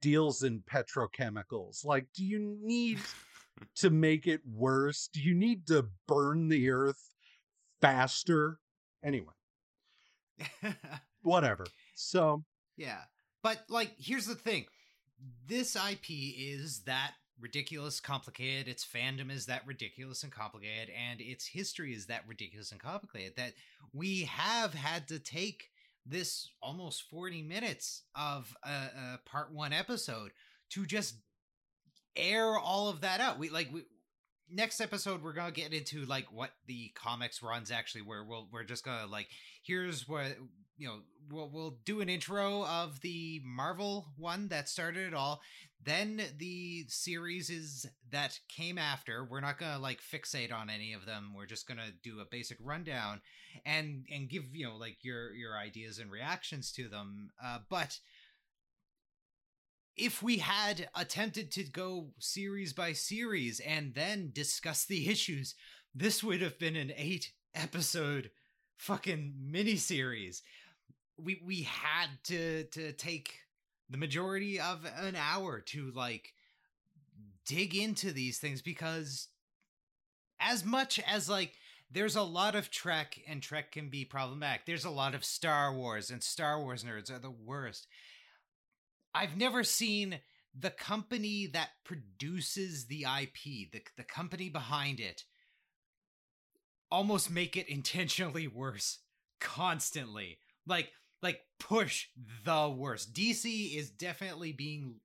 [0.00, 2.98] deals in petrochemicals like do you need
[3.76, 5.08] to make it worse?
[5.12, 7.10] Do you need to burn the earth
[7.80, 8.58] faster?
[9.02, 9.32] Anyway.
[11.22, 11.64] Whatever.
[11.94, 12.44] So
[12.76, 13.00] yeah,
[13.42, 14.66] but like, here's the thing:
[15.46, 18.68] this IP is that ridiculous, complicated.
[18.68, 23.34] Its fandom is that ridiculous and complicated, and its history is that ridiculous and complicated
[23.36, 23.52] that
[23.92, 25.70] we have had to take
[26.06, 30.32] this almost 40 minutes of a, a part one episode
[30.70, 31.16] to just
[32.16, 33.38] air all of that out.
[33.38, 33.84] We like we
[34.50, 38.64] next episode we're gonna get into like what the comics runs actually where we'll we're
[38.64, 39.28] just gonna like
[39.62, 40.36] here's what
[40.76, 41.00] you know
[41.30, 45.40] we'll we'll do an intro of the Marvel one that started it all
[45.82, 51.06] then the series is that came after we're not gonna like fixate on any of
[51.06, 53.20] them we're just gonna do a basic rundown
[53.64, 57.98] and and give you know like your your ideas and reactions to them uh but
[59.96, 65.54] if we had attempted to go series by series and then discuss the issues,
[65.94, 68.30] this would have been an eight episode
[68.76, 70.42] fucking miniseries.
[71.16, 73.34] We we had to to take
[73.90, 76.32] the majority of an hour to like
[77.46, 79.28] dig into these things because
[80.40, 81.52] as much as like
[81.90, 84.66] there's a lot of Trek and Trek can be problematic.
[84.66, 87.86] There's a lot of Star Wars and Star Wars nerds are the worst.
[89.14, 90.20] I've never seen
[90.58, 95.24] the company that produces the IP, the the company behind it,
[96.90, 98.98] almost make it intentionally worse
[99.40, 100.38] constantly.
[100.66, 100.90] Like
[101.24, 102.06] like push
[102.44, 103.14] the worst.
[103.14, 104.96] DC is definitely being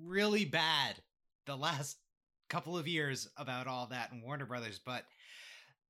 [0.00, 1.02] really bad
[1.46, 1.96] the last
[2.50, 5.04] couple of years about all that and Warner Brothers, but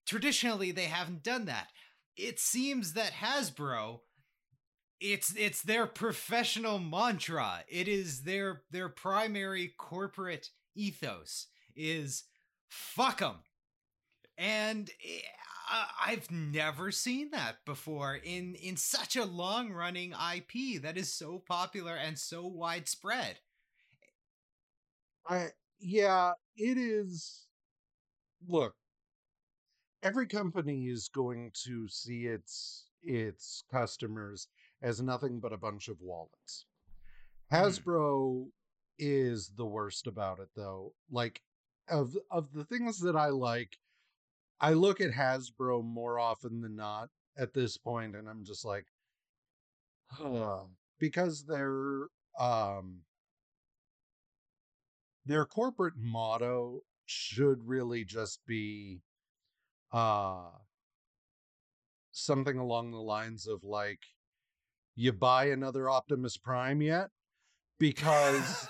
[0.07, 1.67] traditionally they haven't done that.
[2.17, 4.01] It seems that Hasbro
[5.01, 7.65] it's it's their professional mantra.
[7.69, 12.23] It is their their primary corporate ethos is
[12.69, 13.39] fuck them.
[14.39, 15.23] And eh,
[15.73, 21.39] I've never seen that before in in such a long running IP that is so
[21.39, 23.41] popular and so widespread.
[25.29, 25.49] I
[25.81, 27.47] yeah, it is.
[28.47, 28.77] Look,
[30.03, 34.49] every company is going to see its its customers
[34.83, 36.67] as nothing but a bunch of wallets.
[37.53, 37.85] Mhm.
[37.87, 38.51] Hasbro
[38.99, 40.95] is the worst about it though.
[41.11, 41.43] Like
[41.89, 43.79] of of the things that I like,
[44.63, 48.87] I look at Hasbro more often than not at this point and I'm just like
[50.07, 50.61] huh,
[51.01, 52.07] because their
[52.39, 53.01] um
[55.27, 59.01] their corporate motto should really just be
[59.93, 60.51] uh
[62.13, 64.01] something along the lines of like
[64.95, 67.09] you buy another Optimus Prime yet?
[67.79, 68.69] Because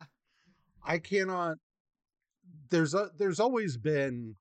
[0.84, 1.56] I cannot
[2.70, 4.36] there's a there's always been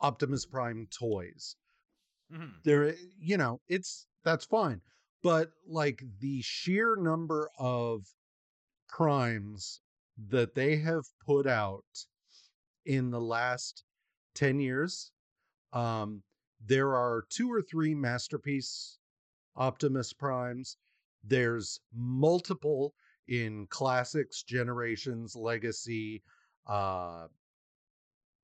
[0.00, 1.56] Optimus Prime toys.
[2.32, 2.62] Mhm.
[2.64, 4.82] There you know, it's that's fine.
[5.22, 8.06] But like the sheer number of
[8.88, 9.80] Primes
[10.16, 12.06] that they have put out
[12.84, 13.84] in the last
[14.34, 15.12] 10 years
[15.72, 16.22] um
[16.60, 18.98] there are two or three masterpiece
[19.56, 20.76] Optimus Primes.
[21.24, 22.94] There's multiple
[23.28, 26.22] in classics, generations, legacy,
[26.66, 27.28] uh,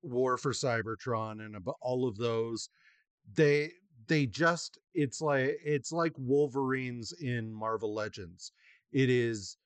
[0.04, 2.68] War for Cybertron, and all of those.
[3.34, 3.70] They
[4.06, 8.52] they just it's like it's like Wolverines in Marvel Legends.
[8.92, 9.56] It is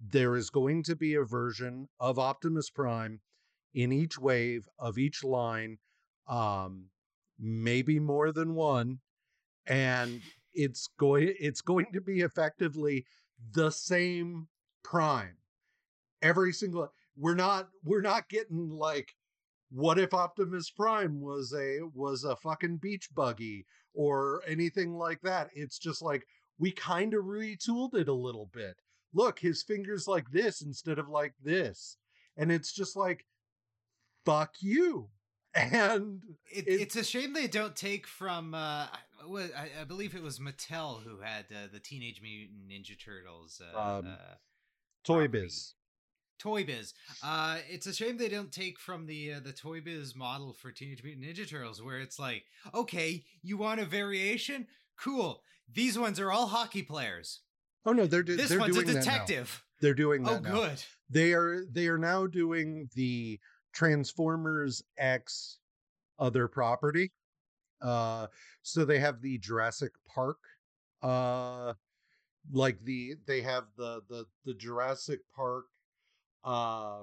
[0.00, 3.20] there is going to be a version of Optimus Prime
[3.74, 5.78] in each wave of each line,
[6.28, 6.86] um,
[7.38, 8.98] maybe more than one,
[9.66, 10.20] and
[10.52, 13.04] it's going it's going to be effectively
[13.52, 14.48] the same
[14.82, 15.36] prime
[16.22, 19.14] every single we're not we're not getting like
[19.70, 23.64] what if optimus prime was a was a fucking beach buggy
[23.94, 26.26] or anything like that it's just like
[26.58, 28.76] we kind of retooled it a little bit
[29.14, 31.96] look his fingers like this instead of like this
[32.36, 33.24] and it's just like
[34.24, 35.08] fuck you
[35.54, 36.20] and
[36.52, 38.54] It, It- it's a shame they don't take from.
[38.54, 38.86] Uh,
[39.22, 43.60] I- I, believe it was Mattel who had uh, the Teenage Mutant Ninja Turtles.
[43.60, 44.34] Uh, Um, uh,
[45.04, 45.74] toy biz
[46.40, 46.94] Toy Biz.
[47.22, 50.72] Uh, it's a shame they don't take from the uh, the Toy Biz model for
[50.72, 54.66] Teenage Mutant Ninja Turtles, where it's like, okay, you want a variation?
[54.98, 55.42] Cool.
[55.72, 57.40] These ones are all hockey players.
[57.86, 59.00] oh no they're do- This they're one's a doing now.
[59.02, 59.64] detective.
[59.80, 60.52] they're doing that Oh, now.
[60.54, 60.82] good.
[61.08, 63.38] they are they are now doing the
[63.72, 65.58] transformers x
[66.18, 67.12] other property
[67.80, 68.26] uh
[68.62, 70.36] so they have the jurassic park
[71.02, 71.72] uh
[72.52, 75.64] like the they have the the the jurassic park
[76.44, 77.00] uh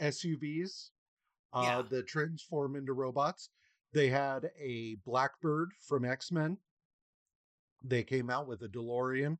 [0.00, 0.90] suvs
[1.52, 1.82] uh Yeah.
[1.90, 3.50] that transform into robots
[3.92, 6.58] they had a blackbird from x-men
[7.82, 9.38] they came out with a delorean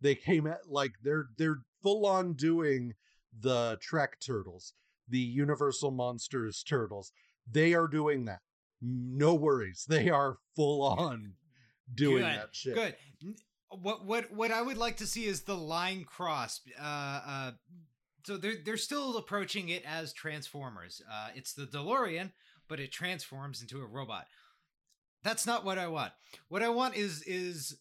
[0.00, 2.94] they came at like they're they're full on doing
[3.40, 4.72] the Trek turtles,
[5.08, 7.12] the Universal Monsters turtles.
[7.50, 8.40] They are doing that.
[8.80, 9.84] No worries.
[9.88, 11.34] They are full on
[11.94, 12.24] doing good.
[12.24, 12.74] that shit.
[12.74, 12.94] Good.
[13.70, 16.60] What what what I would like to see is the line cross.
[16.80, 17.50] Uh, uh,
[18.24, 21.02] so they're they're still approaching it as Transformers.
[21.10, 22.32] Uh, it's the DeLorean,
[22.68, 24.26] but it transforms into a robot.
[25.22, 26.12] That's not what I want.
[26.48, 27.78] What I want is is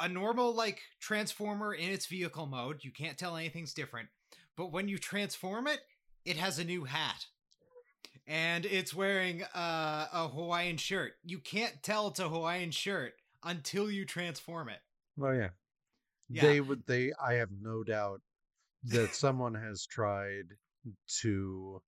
[0.00, 2.82] a normal like transformer in its vehicle mode.
[2.82, 4.08] You can't tell anything's different.
[4.56, 5.80] But when you transform it,
[6.24, 7.26] it has a new hat.
[8.26, 11.14] And it's wearing uh, a Hawaiian shirt.
[11.24, 14.78] You can't tell it's a Hawaiian shirt until you transform it.
[15.20, 15.48] Oh yeah.
[16.28, 16.42] Yeah.
[16.42, 18.20] They would they I have no doubt
[18.84, 20.46] that someone has tried
[21.20, 21.80] to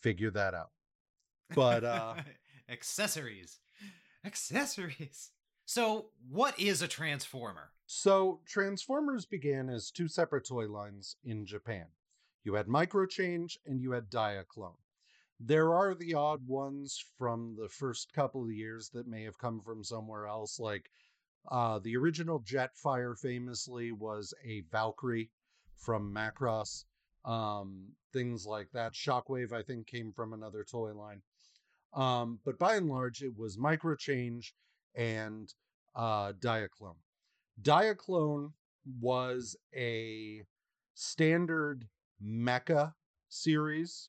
[0.00, 0.70] figure that out.
[1.54, 2.14] But uh
[2.68, 3.60] accessories.
[4.24, 5.30] Accessories.
[5.64, 7.70] So, what is a transformer?
[7.86, 11.86] So, Transformers began as two separate toy lines in Japan.
[12.44, 14.76] You had Microchange and you had Diaclone.
[15.38, 19.60] There are the odd ones from the first couple of years that may have come
[19.60, 20.90] from somewhere else, like
[21.50, 25.30] uh, the original Jetfire famously was a Valkyrie
[25.82, 26.84] from Macross.
[27.24, 28.92] Um, things like that.
[28.94, 31.22] Shockwave, I think, came from another toy line.
[31.94, 34.52] Um, but by and large, it was Microchange
[34.94, 35.52] and
[35.94, 36.96] uh, Diaclone.
[37.60, 38.52] Diaclone
[39.00, 40.42] was a
[40.94, 41.86] standard
[42.24, 42.94] mecha
[43.28, 44.08] series.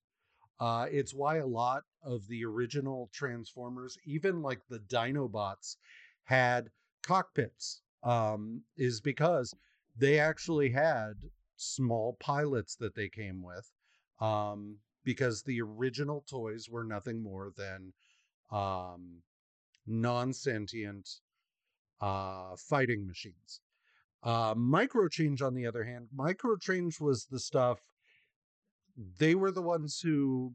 [0.60, 5.76] Uh, it's why a lot of the original Transformers, even like the Dinobots,
[6.24, 6.70] had
[7.02, 7.82] cockpits.
[8.04, 9.56] Um, is because
[9.96, 11.14] they actually had
[11.64, 13.72] small pilots that they came with.
[14.20, 17.92] Um, because the original toys were nothing more than
[18.52, 19.22] um,
[19.86, 21.10] non-sentient
[22.00, 23.60] uh, fighting machines.
[24.24, 27.82] Uh, Microchange, on the other hand, Microchange was the stuff
[29.20, 30.54] they were the ones who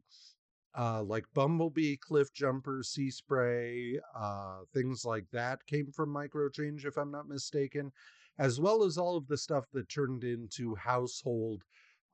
[0.77, 7.11] uh like bumblebee Cliffjumper sea spray uh things like that came from microchange if i'm
[7.11, 7.91] not mistaken
[8.39, 11.63] as well as all of the stuff that turned into household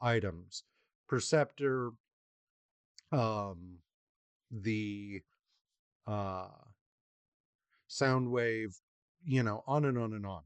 [0.02, 0.64] items
[1.08, 1.92] perceptor
[3.12, 3.78] um
[4.52, 5.22] the
[6.08, 6.48] uh
[7.90, 8.76] soundwave
[9.24, 10.42] you know on and on and on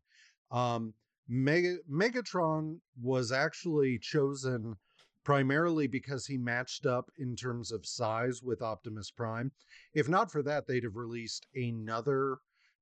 [0.51, 0.93] um
[1.32, 4.75] Mega, megatron was actually chosen
[5.23, 9.51] primarily because he matched up in terms of size with Optimus Prime.
[9.93, 12.39] If not for that, they'd have released another.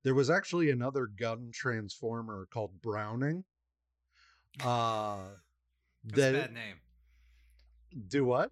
[0.08, 3.44] There was actually another gun transformer called Browning.
[4.64, 5.18] Uh,
[6.06, 6.76] That's a bad name.
[8.08, 8.52] Do what?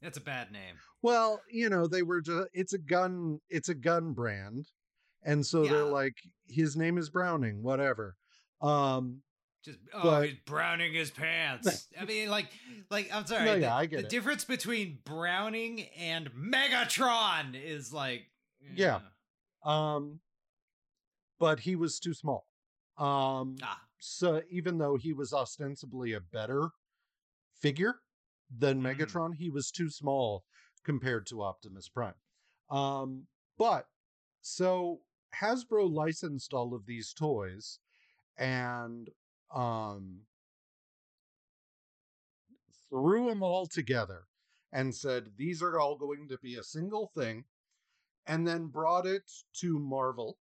[0.00, 0.76] That's a bad name.
[1.02, 2.48] Well, you know, they were just.
[2.54, 3.38] It's a gun.
[3.50, 4.66] It's a gun brand,
[5.22, 5.72] and so yeah.
[5.72, 6.14] they're like,
[6.48, 7.62] his name is Browning.
[7.62, 8.16] Whatever.
[8.62, 9.20] Um,
[9.62, 11.86] just oh, but, he's browning his pants.
[12.00, 12.46] I mean, like,
[12.90, 13.44] like I'm sorry.
[13.44, 14.08] No, the, yeah, I get the it.
[14.08, 18.22] difference between Browning and Megatron is like,
[18.74, 19.00] yeah.
[19.66, 19.94] yeah.
[19.94, 20.20] Um,
[21.42, 22.46] but he was too small.
[22.98, 23.80] Um, ah.
[23.98, 26.68] so even though he was ostensibly a better
[27.60, 27.96] figure
[28.56, 28.94] than mm.
[28.94, 30.44] Megatron, he was too small
[30.84, 32.14] compared to Optimus Prime.
[32.70, 33.26] Um,
[33.58, 33.86] but
[34.40, 35.00] so
[35.34, 37.80] Hasbro licensed all of these toys
[38.38, 39.10] and
[39.52, 40.20] um,
[42.88, 44.26] threw them all together
[44.72, 47.46] and said, These are all going to be a single thing,
[48.28, 50.36] and then brought it to Marvel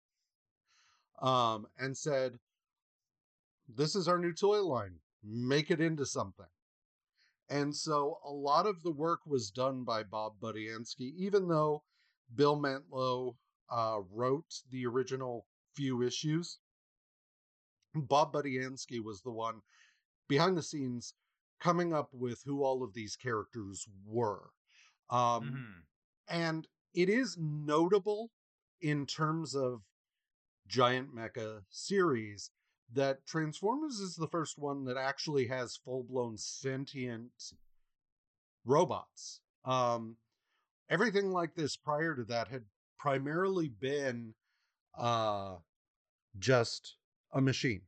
[1.21, 2.33] um, and said,
[3.67, 6.47] This is our new toy line, make it into something.
[7.49, 11.83] And so a lot of the work was done by Bob Budiansky, even though
[12.33, 13.35] Bill Mantlo
[13.69, 15.45] uh, wrote the original
[15.75, 16.59] few issues.
[17.93, 19.61] Bob Budiansky was the one
[20.29, 21.13] behind the scenes
[21.59, 24.49] coming up with who all of these characters were.
[25.09, 25.79] Um, mm-hmm.
[26.29, 28.31] And it is notable
[28.81, 29.81] in terms of
[30.71, 32.49] giant mecha series
[32.93, 37.31] that Transformers is the first one that actually has full blown sentient
[38.65, 39.41] robots.
[39.65, 40.15] Um,
[40.89, 42.63] everything like this prior to that had
[42.97, 44.33] primarily been
[44.97, 45.55] uh,
[46.39, 46.95] just
[47.33, 47.81] a machine.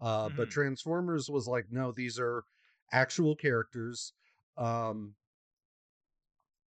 [0.00, 0.36] Uh, mm-hmm.
[0.36, 2.44] But Transformers was like, no, these are
[2.92, 4.12] actual characters.
[4.56, 5.14] Um,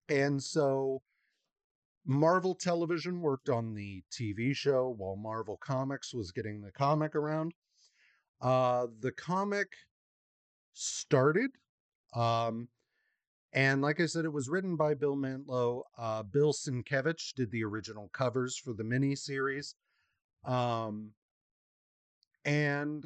[0.09, 1.01] and so
[2.05, 7.53] Marvel Television worked on the TV show while Marvel Comics was getting the comic around.
[8.41, 9.67] Uh, the comic
[10.73, 11.51] started.
[12.15, 12.69] Um,
[13.53, 15.83] and like I said, it was written by Bill Mantlo.
[15.97, 19.75] Uh, Bill Sienkiewicz did the original covers for the mini series.
[20.45, 21.11] Um,
[22.45, 23.05] and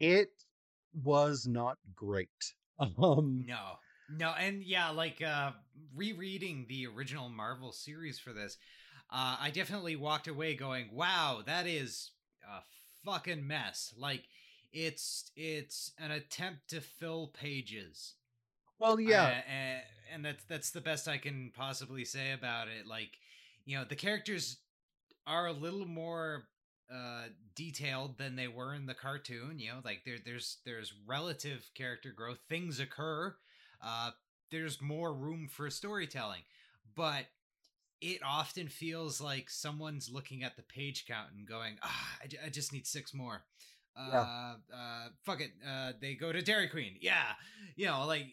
[0.00, 0.30] it
[0.92, 2.28] was not great.
[3.00, 3.76] Um, no,
[4.16, 5.52] no, and yeah, like uh,
[5.94, 8.56] rereading the original Marvel series for this,
[9.10, 12.10] uh, I definitely walked away going, "Wow, that is
[12.48, 12.60] a
[13.04, 14.24] fucking mess." Like,
[14.72, 18.14] it's it's an attempt to fill pages.
[18.78, 19.82] Well, yeah, uh, and,
[20.12, 22.86] and that's that's the best I can possibly say about it.
[22.86, 23.18] Like,
[23.64, 24.58] you know, the characters
[25.26, 26.44] are a little more
[26.92, 31.70] uh detailed than they were in the cartoon you know like there there's there's relative
[31.74, 33.34] character growth things occur
[33.82, 34.10] uh
[34.50, 36.42] there's more room for storytelling
[36.94, 37.26] but
[38.00, 42.48] it often feels like someone's looking at the page count and going ah I, I
[42.50, 43.42] just need six more.
[43.96, 44.54] Uh yeah.
[44.74, 46.96] uh fuck it uh they go to dairy queen.
[47.00, 47.32] Yeah.
[47.76, 48.26] You know like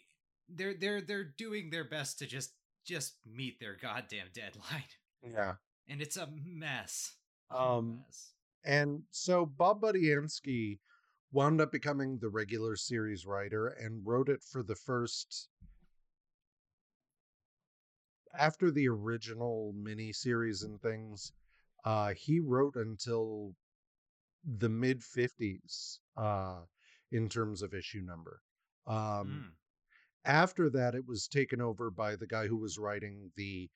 [0.50, 2.52] they're they're they're doing their best to just
[2.86, 4.84] just meet their goddamn deadline.
[5.24, 5.54] Yeah.
[5.88, 7.14] And it's a mess.
[7.52, 8.32] Um mess.
[8.66, 10.80] And so Bob Budiansky
[11.32, 15.50] wound up becoming the regular series writer and wrote it for the first
[18.38, 21.32] after the original mini series and things
[21.86, 23.54] uh he wrote until
[24.58, 26.60] the mid 50s uh
[27.12, 28.42] in terms of issue number
[28.88, 29.44] um mm.
[30.26, 33.70] after that it was taken over by the guy who was writing the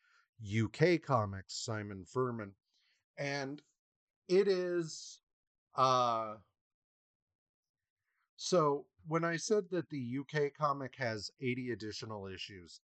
[0.59, 2.51] UK comics Simon Furman
[3.17, 3.61] and
[4.27, 5.19] it is
[5.75, 6.35] uh
[8.35, 12.79] so when I said that the UK comic has 80 additional issues,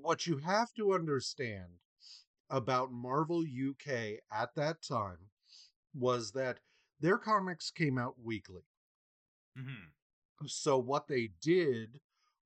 [0.00, 1.68] what you have to understand
[2.50, 5.18] about Marvel UK at that time
[5.94, 6.58] was that
[7.00, 8.62] their comics came out weekly.
[9.58, 10.46] Mm-hmm.
[10.46, 12.00] So what they did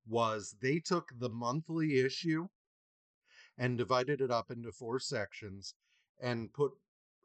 [0.07, 2.47] was they took the monthly issue
[3.57, 5.73] and divided it up into four sections
[6.21, 6.71] and put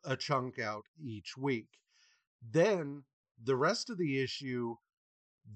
[0.05, 1.69] a chunk out each week.
[2.53, 3.03] Then
[3.43, 4.77] the rest of the issue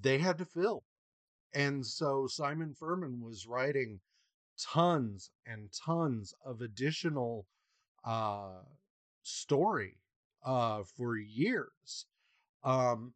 [0.01, 0.83] they had to fill.
[1.53, 3.99] And so Simon Furman was writing
[4.59, 7.45] tons and tons of additional
[8.03, 8.61] uh,
[9.23, 9.97] story
[10.45, 12.05] uh, for years.
[12.63, 13.13] Um,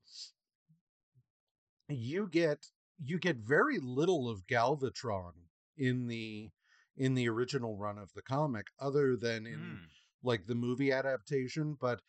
[1.87, 2.67] you get
[3.03, 5.31] you get very little of Galvatron
[5.77, 6.49] in the
[6.97, 9.79] in the original run of the comic, other than in Mm.
[10.21, 11.75] like the movie adaptation.
[11.79, 12.01] But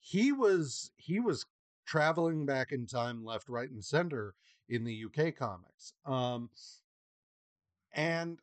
[0.00, 1.44] he was he was
[1.88, 4.34] traveling back in time, left, right, and center
[4.68, 5.94] in the UK comics.
[6.04, 6.50] Um,
[7.94, 8.38] and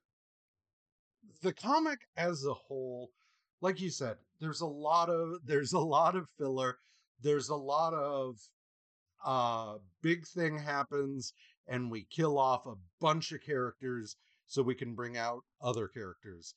[1.43, 3.11] the comic as a whole,
[3.61, 6.79] like you said, there's a lot of there's a lot of filler.
[7.21, 8.39] There's a lot of
[9.25, 11.33] uh big thing happens
[11.67, 16.53] and we kill off a bunch of characters so we can bring out other characters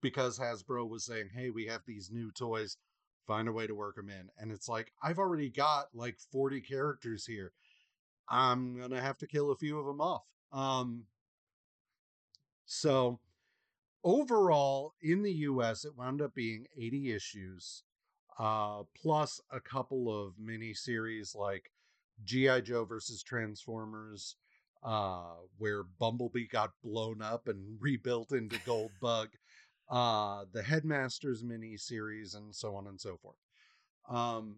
[0.00, 2.76] because Hasbro was saying, "Hey, we have these new toys,
[3.26, 6.60] find a way to work them in." And it's like, I've already got like 40
[6.60, 7.52] characters here.
[8.28, 10.24] I'm going to have to kill a few of them off.
[10.52, 11.04] Um
[12.66, 13.18] so
[14.04, 17.82] overall in the US it wound up being 80 issues
[18.38, 21.70] uh plus a couple of mini series like
[22.24, 24.36] GI Joe versus Transformers
[24.82, 29.28] uh where Bumblebee got blown up and rebuilt into Goldbug
[29.90, 33.36] uh the Headmasters mini series and so on and so forth
[34.08, 34.56] um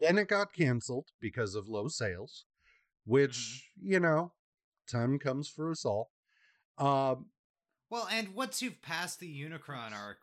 [0.00, 2.44] then it got canceled because of low sales
[3.04, 4.32] which you know
[4.90, 6.10] time comes for us all
[6.78, 7.26] um
[7.90, 10.18] Well, and once you've passed the Unicron arc,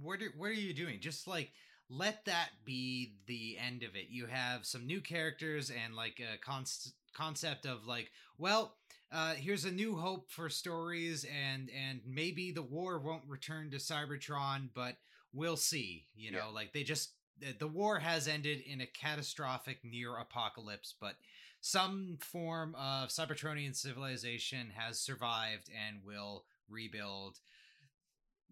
[0.00, 1.00] what are, what are you doing?
[1.00, 1.52] Just like
[1.88, 4.06] let that be the end of it.
[4.08, 8.76] You have some new characters and like a const- concept of like, well,
[9.12, 13.76] uh, here's a new hope for stories, and and maybe the war won't return to
[13.76, 14.96] Cybertron, but
[15.32, 16.06] we'll see.
[16.14, 16.54] You know, Yeah.
[16.54, 21.16] like they just the, the war has ended in a catastrophic near apocalypse, but
[21.60, 27.38] some form of Cybertronian civilization has survived and will rebuild.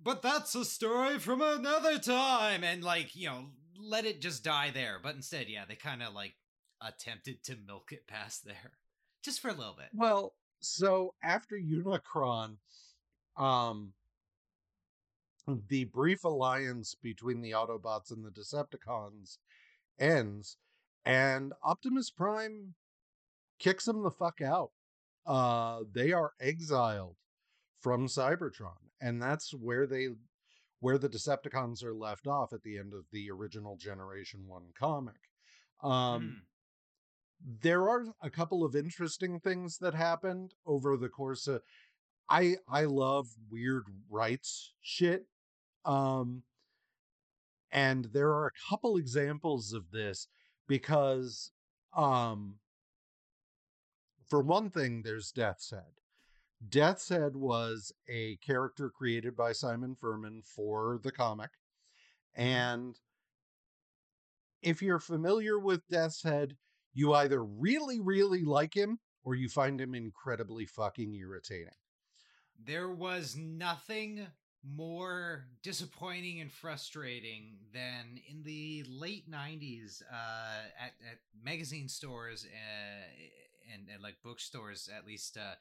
[0.03, 4.71] But that's a story from another time, and like you know, let it just die
[4.71, 4.99] there.
[5.03, 6.35] But instead, yeah, they kind of like
[6.81, 8.73] attempted to milk it past there,
[9.23, 9.91] just for a little bit.
[9.93, 12.57] Well, so after Unicron,
[13.37, 13.93] um,
[15.69, 19.39] the brief alliance between the Autobots and the Decepticons
[19.99, 20.57] ends,
[21.05, 22.75] and Optimus Prime
[23.59, 24.71] kicks them the fuck out.
[25.27, 27.17] Uh, they are exiled
[27.81, 30.09] from Cybertron, and that's where they
[30.81, 35.29] where the Decepticons are left off at the end of the original Generation One comic.
[35.83, 36.29] Um, Hmm.
[37.63, 41.63] There are a couple of interesting things that happened over the course of
[42.29, 45.27] I I love weird rights shit.
[45.85, 46.43] Um
[47.73, 50.29] and there are a couple examples of this
[50.69, 51.51] because
[51.97, 52.57] um
[54.29, 56.01] for one thing there's Death's Head.
[56.69, 61.51] Death's Head was a character created by Simon Furman for the comic
[62.35, 62.99] and
[64.63, 66.57] if you're familiar with Death's Head,
[66.93, 71.75] you either really, really like him or you find him incredibly fucking irritating.
[72.59, 74.27] There was nothing
[74.63, 83.73] more disappointing and frustrating than in the late 90s uh, at, at magazine stores uh,
[83.73, 85.55] and, and like bookstores, at least uh,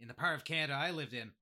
[0.00, 1.32] in the part of Canada I lived in,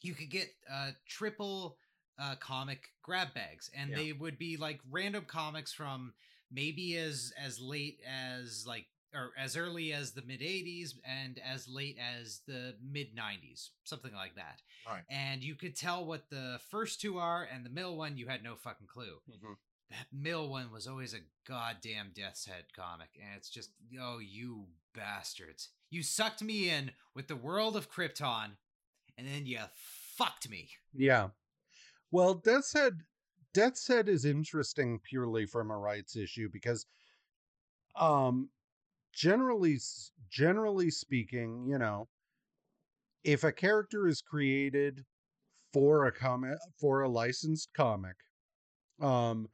[0.00, 1.78] you could get uh, triple
[2.18, 3.96] uh, comic grab bags, and Yeah.
[3.96, 6.12] they would be like random comics from
[6.50, 11.68] maybe as as late as like or as early as the mid 80s and as
[11.68, 14.62] late as the mid 90s something like that.
[14.86, 15.02] Right.
[15.08, 18.42] and you could tell what the first two are and the middle one you had
[18.42, 19.20] no fucking clue.
[19.30, 19.52] Mm-hmm.
[19.90, 21.18] That middle one was always a
[21.48, 23.70] goddamn death's head comic and it's just
[24.00, 25.70] oh you bastards.
[25.90, 28.56] You sucked me in with the world of krypton
[29.16, 29.58] and then you
[30.16, 30.70] fucked me.
[30.92, 31.28] Yeah.
[32.10, 33.00] Well, Death's Head,
[33.54, 36.86] Death's Head is interesting purely from a rights issue because,
[37.96, 38.50] um,
[39.12, 39.78] generally,
[40.30, 42.08] generally speaking, you know,
[43.22, 45.04] if a character is created
[45.72, 48.16] for a comic for a licensed comic,
[49.00, 49.48] um,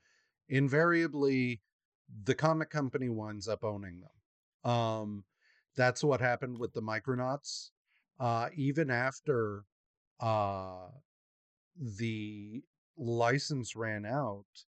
[0.49, 1.63] invariably
[2.25, 4.71] the comic company winds up owning them.
[4.73, 5.25] Um,
[5.77, 7.71] that's what happened with the Micronauts.
[8.21, 9.65] Uh, even after
[10.21, 10.89] uh
[11.77, 12.63] the
[13.01, 14.67] license ran out,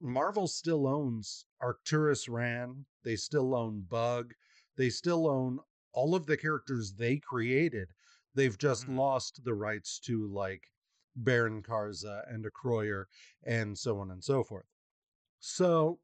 [0.00, 2.86] Marvel still owns Arcturus Rann.
[3.02, 4.34] They still own Bug.
[4.76, 5.60] They still own
[5.92, 7.94] all of the characters they created.
[8.34, 8.96] They've just Mhm.
[8.96, 10.72] lost the rights to like
[11.14, 13.06] Baron Karza and Acroyear
[13.42, 14.66] and so on and so forth.
[15.40, 16.00] So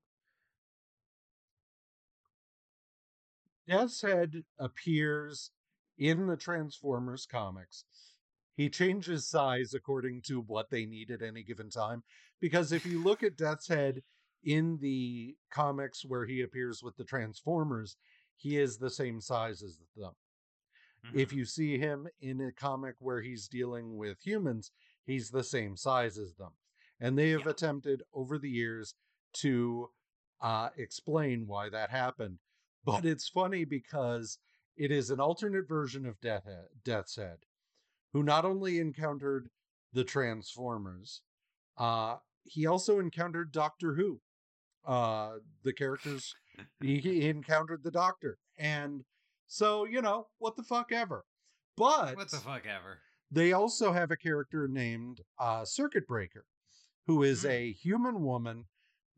[3.66, 5.50] Death's Head appears
[5.98, 8.12] in the Transformers comics.
[8.55, 12.03] He changes size according to what they need at any given time.
[12.40, 14.03] Because if you look at Death's Head
[14.44, 17.96] in the comics where he appears with the Transformers,
[18.36, 20.12] he is the same size as them.
[21.12, 21.36] If Mhm.
[21.36, 24.72] you see him in a comic where he's dealing with humans,
[25.05, 26.53] he's the same size as them.
[27.00, 27.50] And they have Yeah.
[27.50, 28.94] attempted over the years
[29.34, 29.92] to
[30.40, 32.40] uh, explain why that happened.
[32.84, 34.40] But it's funny because
[34.76, 37.46] it is an alternate version of Death Head, Death's Head,
[38.13, 39.49] who not only encountered
[39.93, 41.23] the Transformers,
[41.79, 44.21] uh, he also encountered Doctor Who.
[44.85, 46.35] Uh, the characters
[46.81, 49.05] he, he encountered the Doctor, and
[49.47, 51.25] so you know what the fuck ever.
[51.77, 52.99] But what the fuck ever.
[53.31, 56.45] they also have a character named uh, Circuit Breaker,
[57.07, 57.49] who is Hmm.
[57.51, 58.65] a human woman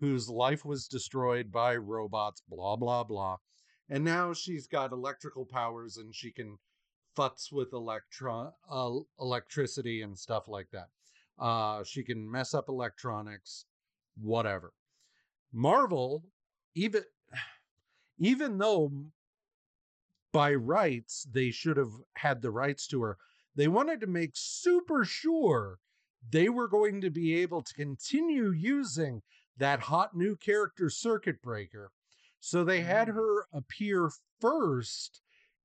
[0.00, 3.38] whose life was destroyed by robots, blah, blah, blah.
[3.88, 6.58] And now she's got electrical powers and she can
[7.16, 8.90] futz with electron, uh,
[9.20, 10.88] electricity and stuff like that.
[11.38, 13.66] Uh, she can mess up electronics,
[14.20, 14.72] whatever.
[15.52, 16.24] Marvel,
[16.74, 17.02] even
[18.18, 18.92] even though
[20.32, 23.18] by rights they should have had the rights to her,
[23.54, 25.78] they wanted to make super sure
[26.30, 29.22] they were going to be able to continue using
[29.56, 31.92] that hot new character circuit breaker
[32.40, 33.14] so they had Mm.
[33.14, 34.10] her appear
[34.40, 35.20] first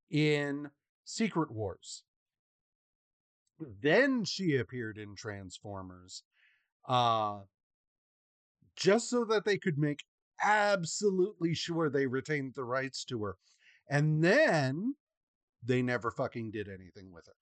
[0.10, 0.70] in
[1.10, 2.04] secret wars
[3.82, 6.24] then she appeared in transformers
[6.88, 7.40] uh
[8.76, 10.04] just so that they could make
[10.44, 13.36] absolutely sure they retained the rights to her
[13.90, 14.94] and then
[15.64, 17.34] they never fucking did anything with her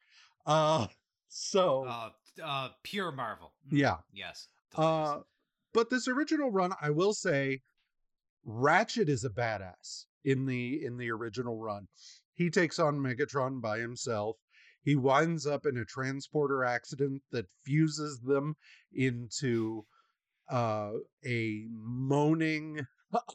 [0.45, 0.87] uh
[1.27, 2.09] so Uh,
[2.41, 3.53] uh, pure Marvel.
[3.67, 4.47] Mm, yeah Yes.
[4.77, 5.19] uh,
[5.73, 7.61] but this original run, I will say,
[8.45, 11.87] Ratchet is a badass in the in the original run.
[12.37, 14.37] He takes on Megatron by himself.
[14.83, 18.55] He winds up in a transporter accident that fuses them
[18.93, 19.85] into
[20.49, 20.93] uh,
[21.25, 22.87] a moaning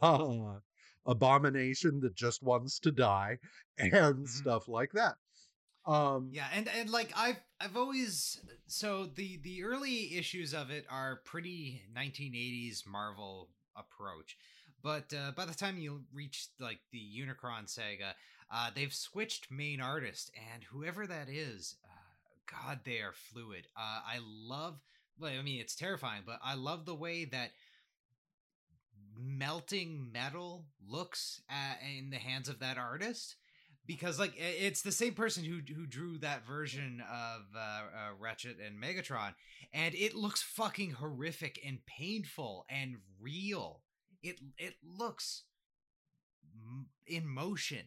[0.03, 0.59] uh,
[1.07, 3.39] abomination that just wants to die
[3.79, 4.27] and Mhm.
[4.29, 5.17] stuff like that.
[5.87, 10.87] Um, Yeah, and and like I've I've always so the the early issues of it
[10.89, 14.37] are pretty 1980s Marvel approach,
[14.83, 18.15] but uh, by the time you reach like the Unicron saga,
[18.53, 23.67] uh, they've switched main artist, and whoever that is, uh, God, they are fluid.
[23.77, 24.79] Uh, I love.
[25.19, 27.51] Well, I mean, it's terrifying, but I love the way that
[29.19, 33.37] melting metal looks uh, in the hands of that artist
[33.87, 38.57] because like it's the same person who who drew that version of uh, uh, Ratchet
[38.65, 39.35] and Megatron,
[39.73, 43.81] and it looks fucking horrific and painful and real.
[44.23, 45.43] It it looks
[47.07, 47.85] in motion,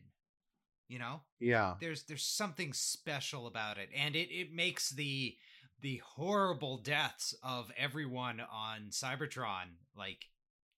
[0.88, 1.22] you know.
[1.40, 1.76] yeah.
[1.80, 5.36] There's there's something special about it, and it it makes the
[5.82, 10.26] the horrible deaths of everyone on Cybertron like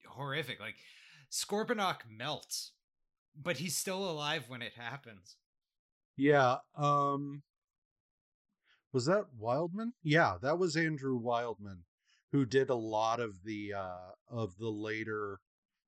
[0.08, 0.60] horrific.
[0.60, 0.76] Like
[1.32, 2.72] Scorponok melts,
[3.42, 5.36] but he's still alive when it happens.
[6.16, 6.58] Yeah.
[6.76, 7.44] Um
[8.94, 9.94] was that Wildman?
[10.02, 11.84] Yeah, that was Andrew Wildman
[12.32, 15.40] who did a lot of the uh of the later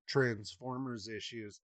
[0.07, 1.61] Transformers issues.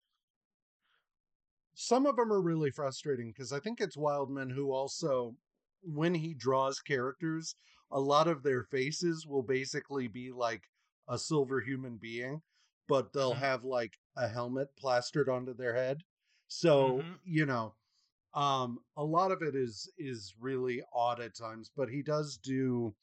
[1.76, 5.38] Some of them are really frustrating because I think it's Wildman who also
[5.84, 7.56] when he draws characters,
[7.92, 10.64] a lot of their faces will basically be like
[11.08, 12.42] a silver human being,
[12.88, 13.36] but they'll Mhm.
[13.36, 16.04] have like a helmet plastered onto their head.
[16.48, 17.20] So, Mhm.
[17.24, 17.76] you know,
[18.34, 22.96] um a lot of it is is really odd at times but he does do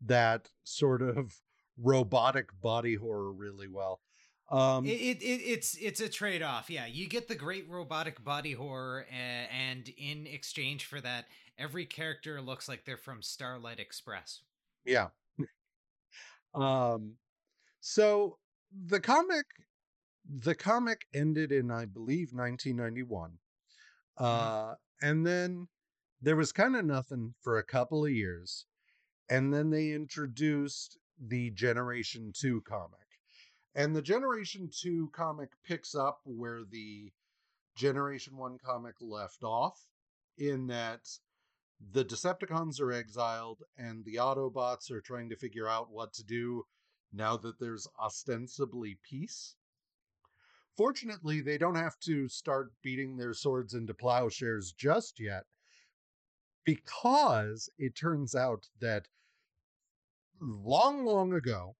[0.00, 1.42] that sort of
[1.78, 4.02] robotic body horror really well
[4.50, 6.68] um It, it, it it's it's a trade off.
[6.70, 11.26] Yeah, you get the great robotic body horror, uh, and in exchange for that,
[11.56, 14.42] every character looks like they're from Starlight Express.
[14.84, 15.08] yeah
[16.54, 17.16] um
[17.80, 18.38] so
[18.86, 19.46] the comic
[20.28, 23.38] the comic ended in i believe 1991
[24.18, 25.68] uh and then
[26.22, 28.66] there was kind of nothing for a couple of years
[29.28, 33.03] and then they introduced the generation 2 comic
[33.74, 37.12] and the generation 2 comic picks up where the
[37.76, 39.86] generation 1 comic left off
[40.38, 41.00] in that
[41.92, 46.64] the decepticons are exiled and the autobots are trying to figure out what to do
[47.12, 49.56] now that there's ostensibly peace.
[50.76, 55.44] Fortunately they don't have to start beating their swords into plowshares just yet
[56.64, 59.06] because it turns out that
[60.40, 61.76] long, long ago,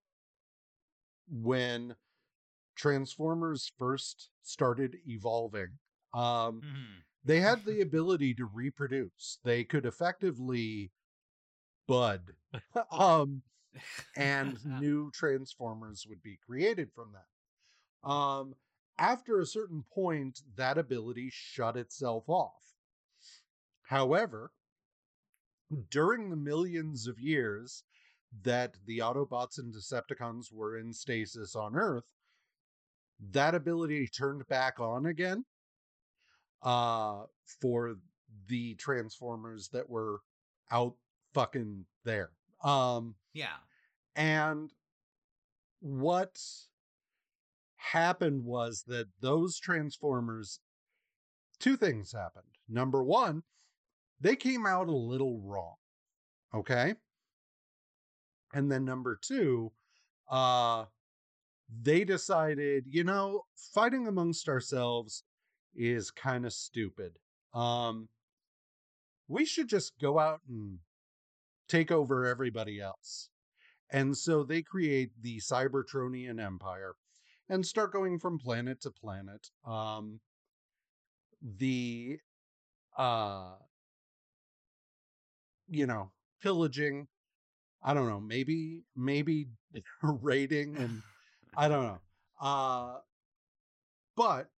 [1.29, 1.95] when
[2.75, 5.79] Transformers first started evolving,
[6.13, 7.05] Um, Mhm.
[7.23, 9.39] they had the ability to reproduce.
[9.43, 10.91] They could effectively
[11.87, 12.35] bud.
[12.91, 13.43] um,
[14.15, 17.29] and new transformers would be created from that.
[18.09, 18.55] Um,
[18.97, 22.75] after a certain point, that ability shut itself off.
[23.83, 24.51] However,
[25.89, 27.83] during the millions of years
[28.43, 32.05] that the Autobots and Decepticons were in stasis on Earth,
[33.31, 35.45] that ability turned back on again
[36.61, 37.23] uh,
[37.61, 37.95] for
[38.47, 40.19] the Transformers that were
[40.71, 40.95] out
[41.33, 42.31] fucking there.
[42.63, 43.57] Um, yeah.
[44.15, 44.71] and
[45.81, 46.39] what
[47.77, 50.59] happened was that those Transformers,
[51.59, 52.45] two things happened.
[52.67, 53.43] Number one,
[54.19, 55.75] they came out a little wrong.
[56.53, 56.95] Okay.
[58.55, 59.73] And then number two,
[60.31, 60.85] uh,
[61.83, 63.41] they decided, you know,
[63.73, 65.23] fighting amongst ourselves
[65.75, 67.17] is kind of stupid.
[67.53, 68.07] Um,
[69.27, 70.79] we should just go out and
[71.67, 73.29] take over everybody else.
[73.91, 76.95] And so they create the Cybertronian Empire
[77.49, 79.49] and start going from planet to planet.
[79.67, 80.21] Um,
[81.41, 82.19] the,
[82.97, 83.55] uh,
[85.67, 87.07] you know, pillaging.
[87.87, 88.19] I don't know.
[88.19, 89.47] Maybe, maybe
[90.01, 91.01] rating and
[91.57, 91.99] I don't know.
[92.41, 92.95] Uh,
[94.17, 94.49] but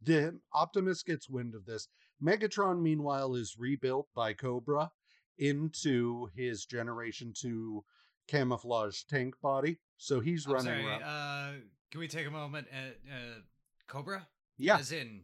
[0.00, 1.88] the Optimus gets wind of this.
[2.22, 4.90] Megatron, meanwhile, is rebuilt by Cobra
[5.38, 7.84] into his Generation Two
[8.28, 9.78] camouflage tank body.
[9.96, 10.86] So he's I'm running sorry.
[10.86, 11.02] around.
[11.02, 11.52] Uh,
[11.90, 13.40] can we take a moment at uh,
[13.88, 14.28] Cobra?
[14.56, 15.22] yeah, As in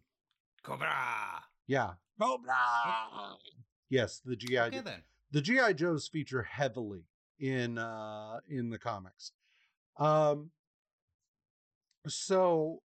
[0.64, 0.90] Cobra.
[1.68, 1.92] yeah.
[2.20, 2.56] Cobra.
[3.88, 5.02] Yes, the GI Okay then.
[5.30, 7.04] The GI Joes feature heavily
[7.38, 9.32] in uh in the comics.
[9.98, 10.50] Um
[12.06, 12.82] so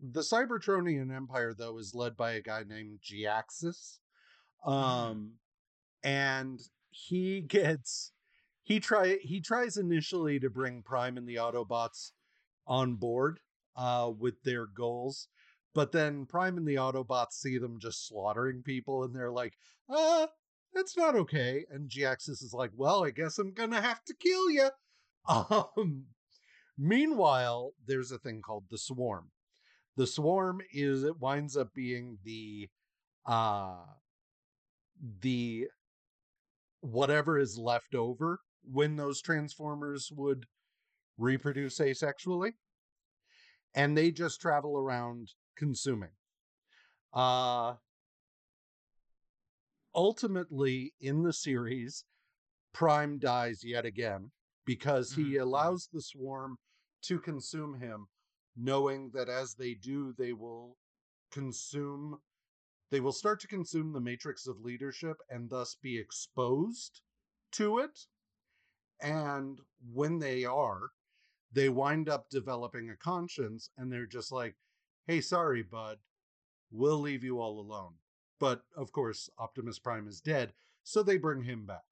[0.00, 3.98] the Cybertronian Empire though is led by a guy named Jhiaxus.
[4.64, 5.32] Um
[6.02, 8.12] and he gets
[8.62, 12.12] he try he tries initially to bring Prime and the Autobots
[12.66, 13.40] on board
[13.76, 15.28] uh with their goals.
[15.74, 19.52] But then Prime and the Autobots see them just slaughtering people and they're like,
[19.90, 20.26] uh,
[20.76, 21.64] that's not okay.
[21.70, 24.68] And Jhiaxus is like, well, I guess I'm gonna have to kill you.
[25.28, 26.04] Um,
[26.78, 29.32] meanwhile, there's a thing called the Swarm.
[29.96, 32.68] The Swarm is it winds up being the
[33.26, 33.74] uh
[35.20, 35.66] the
[36.82, 40.46] whatever is left over when those transformers would
[41.18, 42.52] reproduce asexually
[43.74, 46.10] and they just travel around consuming
[47.14, 47.74] uh
[49.96, 52.04] ultimately in the series
[52.72, 54.30] prime dies yet again
[54.66, 55.42] because he Mhm, mhm.
[55.42, 56.58] allows the swarm
[57.02, 58.06] to consume him
[58.56, 60.76] knowing that as they do they will
[61.30, 62.20] consume
[62.90, 67.02] they will start to consume the matrix of leadership and thus be exposed
[67.52, 68.06] to it.
[69.00, 69.60] And
[69.92, 70.90] when they are
[71.52, 74.56] they wind up developing a conscience and they're just like
[75.06, 75.98] hey sorry bud.
[76.70, 77.94] We'll leave you all alone
[78.38, 81.84] but of course optimus prime is dead so they bring him back.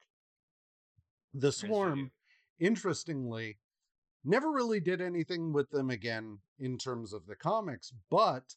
[1.32, 2.12] The swarm
[2.60, 3.58] interestingly
[4.24, 8.54] never really did anything with them again in terms of the comics but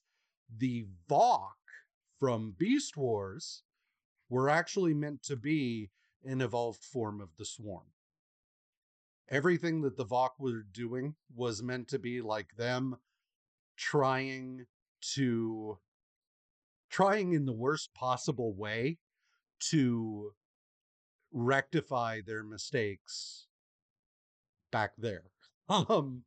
[0.55, 1.55] the Vok
[2.19, 3.63] from beast wars
[4.29, 5.89] were actually meant to be
[6.23, 7.87] an evolved form of the swarm.
[9.29, 12.97] Everything that the Vok were doing was meant to be like them
[13.75, 14.65] trying
[15.15, 15.77] to
[16.89, 18.99] trying in the worst possible way
[19.59, 20.33] to
[21.31, 23.47] rectify their mistakes
[24.71, 25.23] back there.
[25.69, 26.23] Um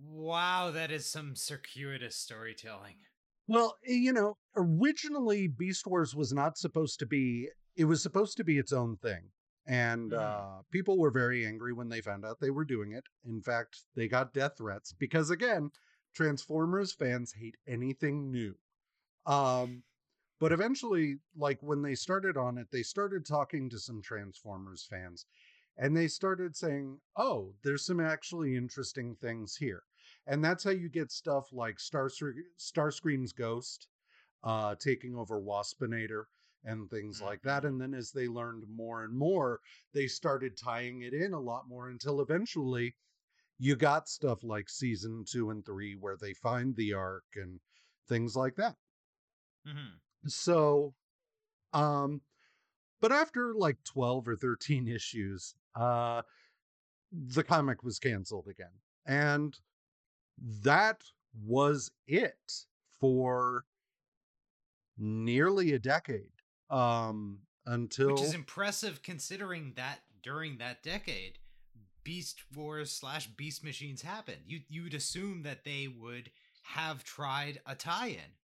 [0.00, 3.06] Wow, that is some circuitous storytelling.
[3.46, 8.36] well, eh, you know, originally Beast Wars was not supposed to be it was supposed
[8.38, 9.30] to be its own thing.
[9.66, 10.14] And Mhm.
[10.14, 13.04] uh people were very angry when they found out they were doing it.
[13.24, 15.70] In fact, they got death threats because again,
[16.14, 18.58] Transformers fans hate anything new.
[19.26, 19.82] Um
[20.40, 25.26] but eventually like when they started on it, they started talking to some Transformers fans
[25.76, 29.82] and they started saying, "Oh, there's some actually interesting things here."
[30.26, 33.88] And that's how you get stuff like Starscre- Starscream's ghost
[34.44, 36.24] uh taking over Waspinator
[36.64, 37.64] and things like that.
[37.64, 39.60] And then as they learned more and more,
[39.94, 42.94] they started tying it in a lot more until eventually
[43.58, 47.60] you got stuff like season two and three where they find the ark and
[48.08, 48.76] things like that.
[49.66, 49.96] Hmm
[50.26, 50.94] So,
[51.72, 52.20] um,
[53.00, 56.22] but after like 12 or 13 issues, uh,
[57.12, 58.68] the comic was canceled again.
[59.06, 59.58] And
[60.62, 61.02] that
[61.44, 62.66] was it.
[63.00, 63.64] for
[64.98, 66.30] nearly a decade.
[66.68, 71.38] Um, until which is impressive considering that during that decade,
[72.04, 74.42] Beast Wars slash Beast Machines happened.
[74.46, 76.30] You you'd assume that they would
[76.62, 78.36] have tried a tie-in.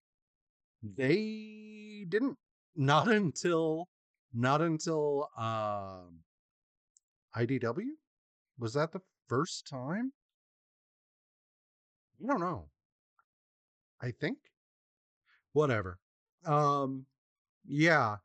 [0.82, 2.38] They didn't.
[2.74, 3.88] Not until
[4.34, 6.20] not until um
[7.34, 7.92] IDW?
[8.58, 10.12] Was that the first time?
[12.22, 12.68] I don't know.
[14.00, 14.38] I think.
[15.52, 15.98] Whatever.
[16.44, 17.06] Um
[17.66, 18.16] yeah.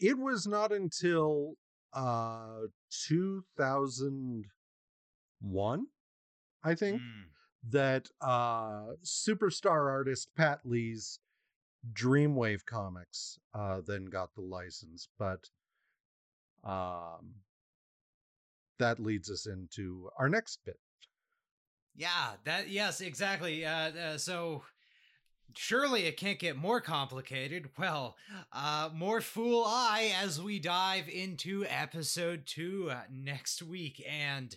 [0.00, 1.54] It was not until
[1.92, 5.86] uh 2001
[6.64, 7.24] I think Mm.
[7.70, 11.18] that uh superstar artist Pat Lee's
[11.92, 15.48] Dreamwave Comics uh then got the license, but
[16.64, 17.34] um
[18.78, 20.78] that leads us into our next bit.
[21.94, 23.64] Yeah, that yes, exactly.
[23.64, 24.62] Uh, uh, so
[25.54, 27.68] surely it can't get more complicated.
[27.78, 28.16] Well,
[28.52, 34.56] uh, more fool I as we dive into episode two uh, next week, and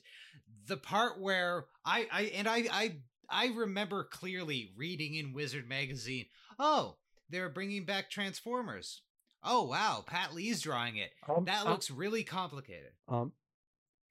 [0.67, 2.95] the part where I, I and I, I,
[3.29, 6.25] I remember clearly reading in Wizard magazine.
[6.57, 6.95] Oh,
[7.29, 9.01] they're bringing back Transformers.
[9.43, 11.11] Oh wow, Pat Lee's drawing it.
[11.29, 12.91] Um, That um, looks really complicated.
[13.07, 13.33] um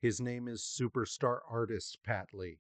[0.01, 2.59] his name is superstar artist Pat Lee.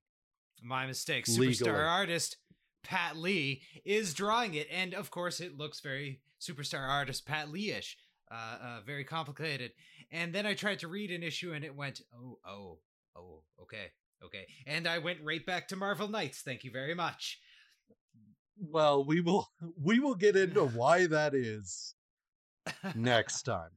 [0.62, 1.28] My mistake.
[1.28, 1.54] Legally.
[1.54, 2.38] Superstar artist
[2.82, 7.98] Pat Lee is drawing it, and of course, it looks very superstar artist Pat Lee-ish,
[8.30, 9.72] uh, uh, very complicated.
[10.10, 12.78] And then I tried to read an issue, and it went, oh, oh,
[13.14, 13.92] oh, okay,
[14.24, 16.40] okay, and I went right back to Marvel Knights.
[16.40, 17.40] Thank you very much.
[18.58, 19.48] Well, we will
[19.82, 21.94] we will get into why that is
[22.94, 23.70] next time.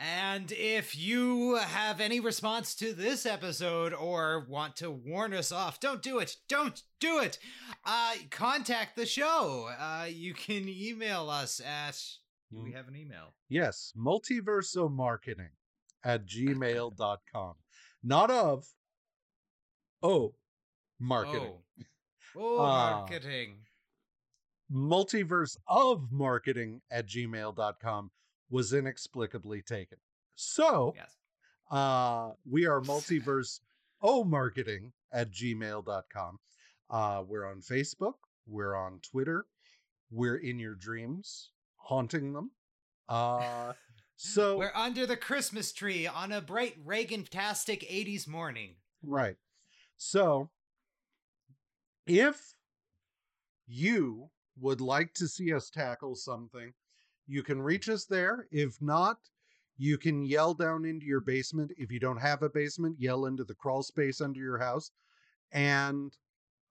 [0.00, 5.80] And if you have any response to this episode or want to warn us off,
[5.80, 6.36] don't do it.
[6.48, 7.40] Don't do it.
[7.84, 9.68] Uh, contact the show.
[9.76, 12.00] Uh, you can email us at.
[12.52, 13.34] Do we have an email?
[13.48, 15.50] Yes, multiverso marketing
[16.04, 17.54] at gmail.com.
[18.04, 18.66] Not of
[20.00, 20.34] oh
[21.00, 21.54] marketing.
[21.54, 21.62] Oh,
[22.36, 23.00] oh Ah.
[23.00, 23.64] marketing.
[24.70, 28.10] multiverse of marketing at gmail.com
[28.50, 29.98] was inexplicably taken.
[30.34, 31.16] So Yes.
[31.70, 33.60] uh, we are multiverse
[34.02, 36.38] o marketing at gmail.com.
[36.90, 38.14] Uh, we're on Facebook,
[38.46, 39.46] we're on Twitter,
[40.10, 42.50] we're in your dreams, haunting them.
[43.08, 43.72] Uh,
[44.16, 48.76] so We're under the Christmas tree on a bright Reagan-tastic 80s morning.
[49.02, 49.36] Right.
[49.96, 50.50] So,
[52.08, 52.54] if
[53.66, 54.30] you
[54.60, 56.72] would like to see us tackle something,
[57.26, 58.46] you can reach us there.
[58.50, 59.18] If not,
[59.76, 61.70] you can yell down into your basement.
[61.76, 64.90] If you don't have a basement, yell into the crawl space under your house
[65.52, 66.16] and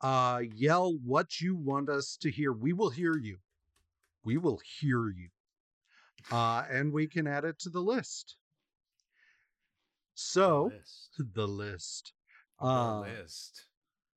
[0.02, 2.52] uh, yell what you want us to hear.
[2.52, 3.38] We will hear you.
[4.26, 5.30] We will hear you.
[6.32, 8.36] Uh, and we can add it to the list.
[10.16, 11.10] So, List.
[11.34, 12.14] the list.
[12.60, 13.66] The Uh, list.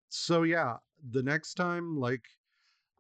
[0.09, 0.79] so yeah,
[1.11, 2.25] the next time, like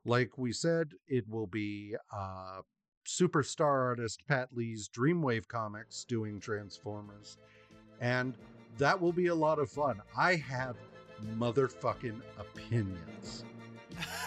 [0.05, 2.61] like we said, it will be uh
[3.07, 7.39] superstar artist Pat Lee's Dreamwave comics doing Transformers.
[8.01, 8.35] And
[8.79, 10.01] that will be a lot of fun.
[10.17, 10.77] I have
[11.37, 13.45] motherfucking opinions.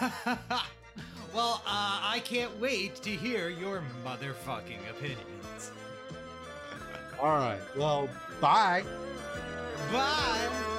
[1.34, 5.72] well, uh, I can't wait to hear your motherfucking opinions.
[7.20, 7.60] All right.
[7.76, 8.08] Well,
[8.40, 8.84] bye.
[9.92, 10.73] Bye.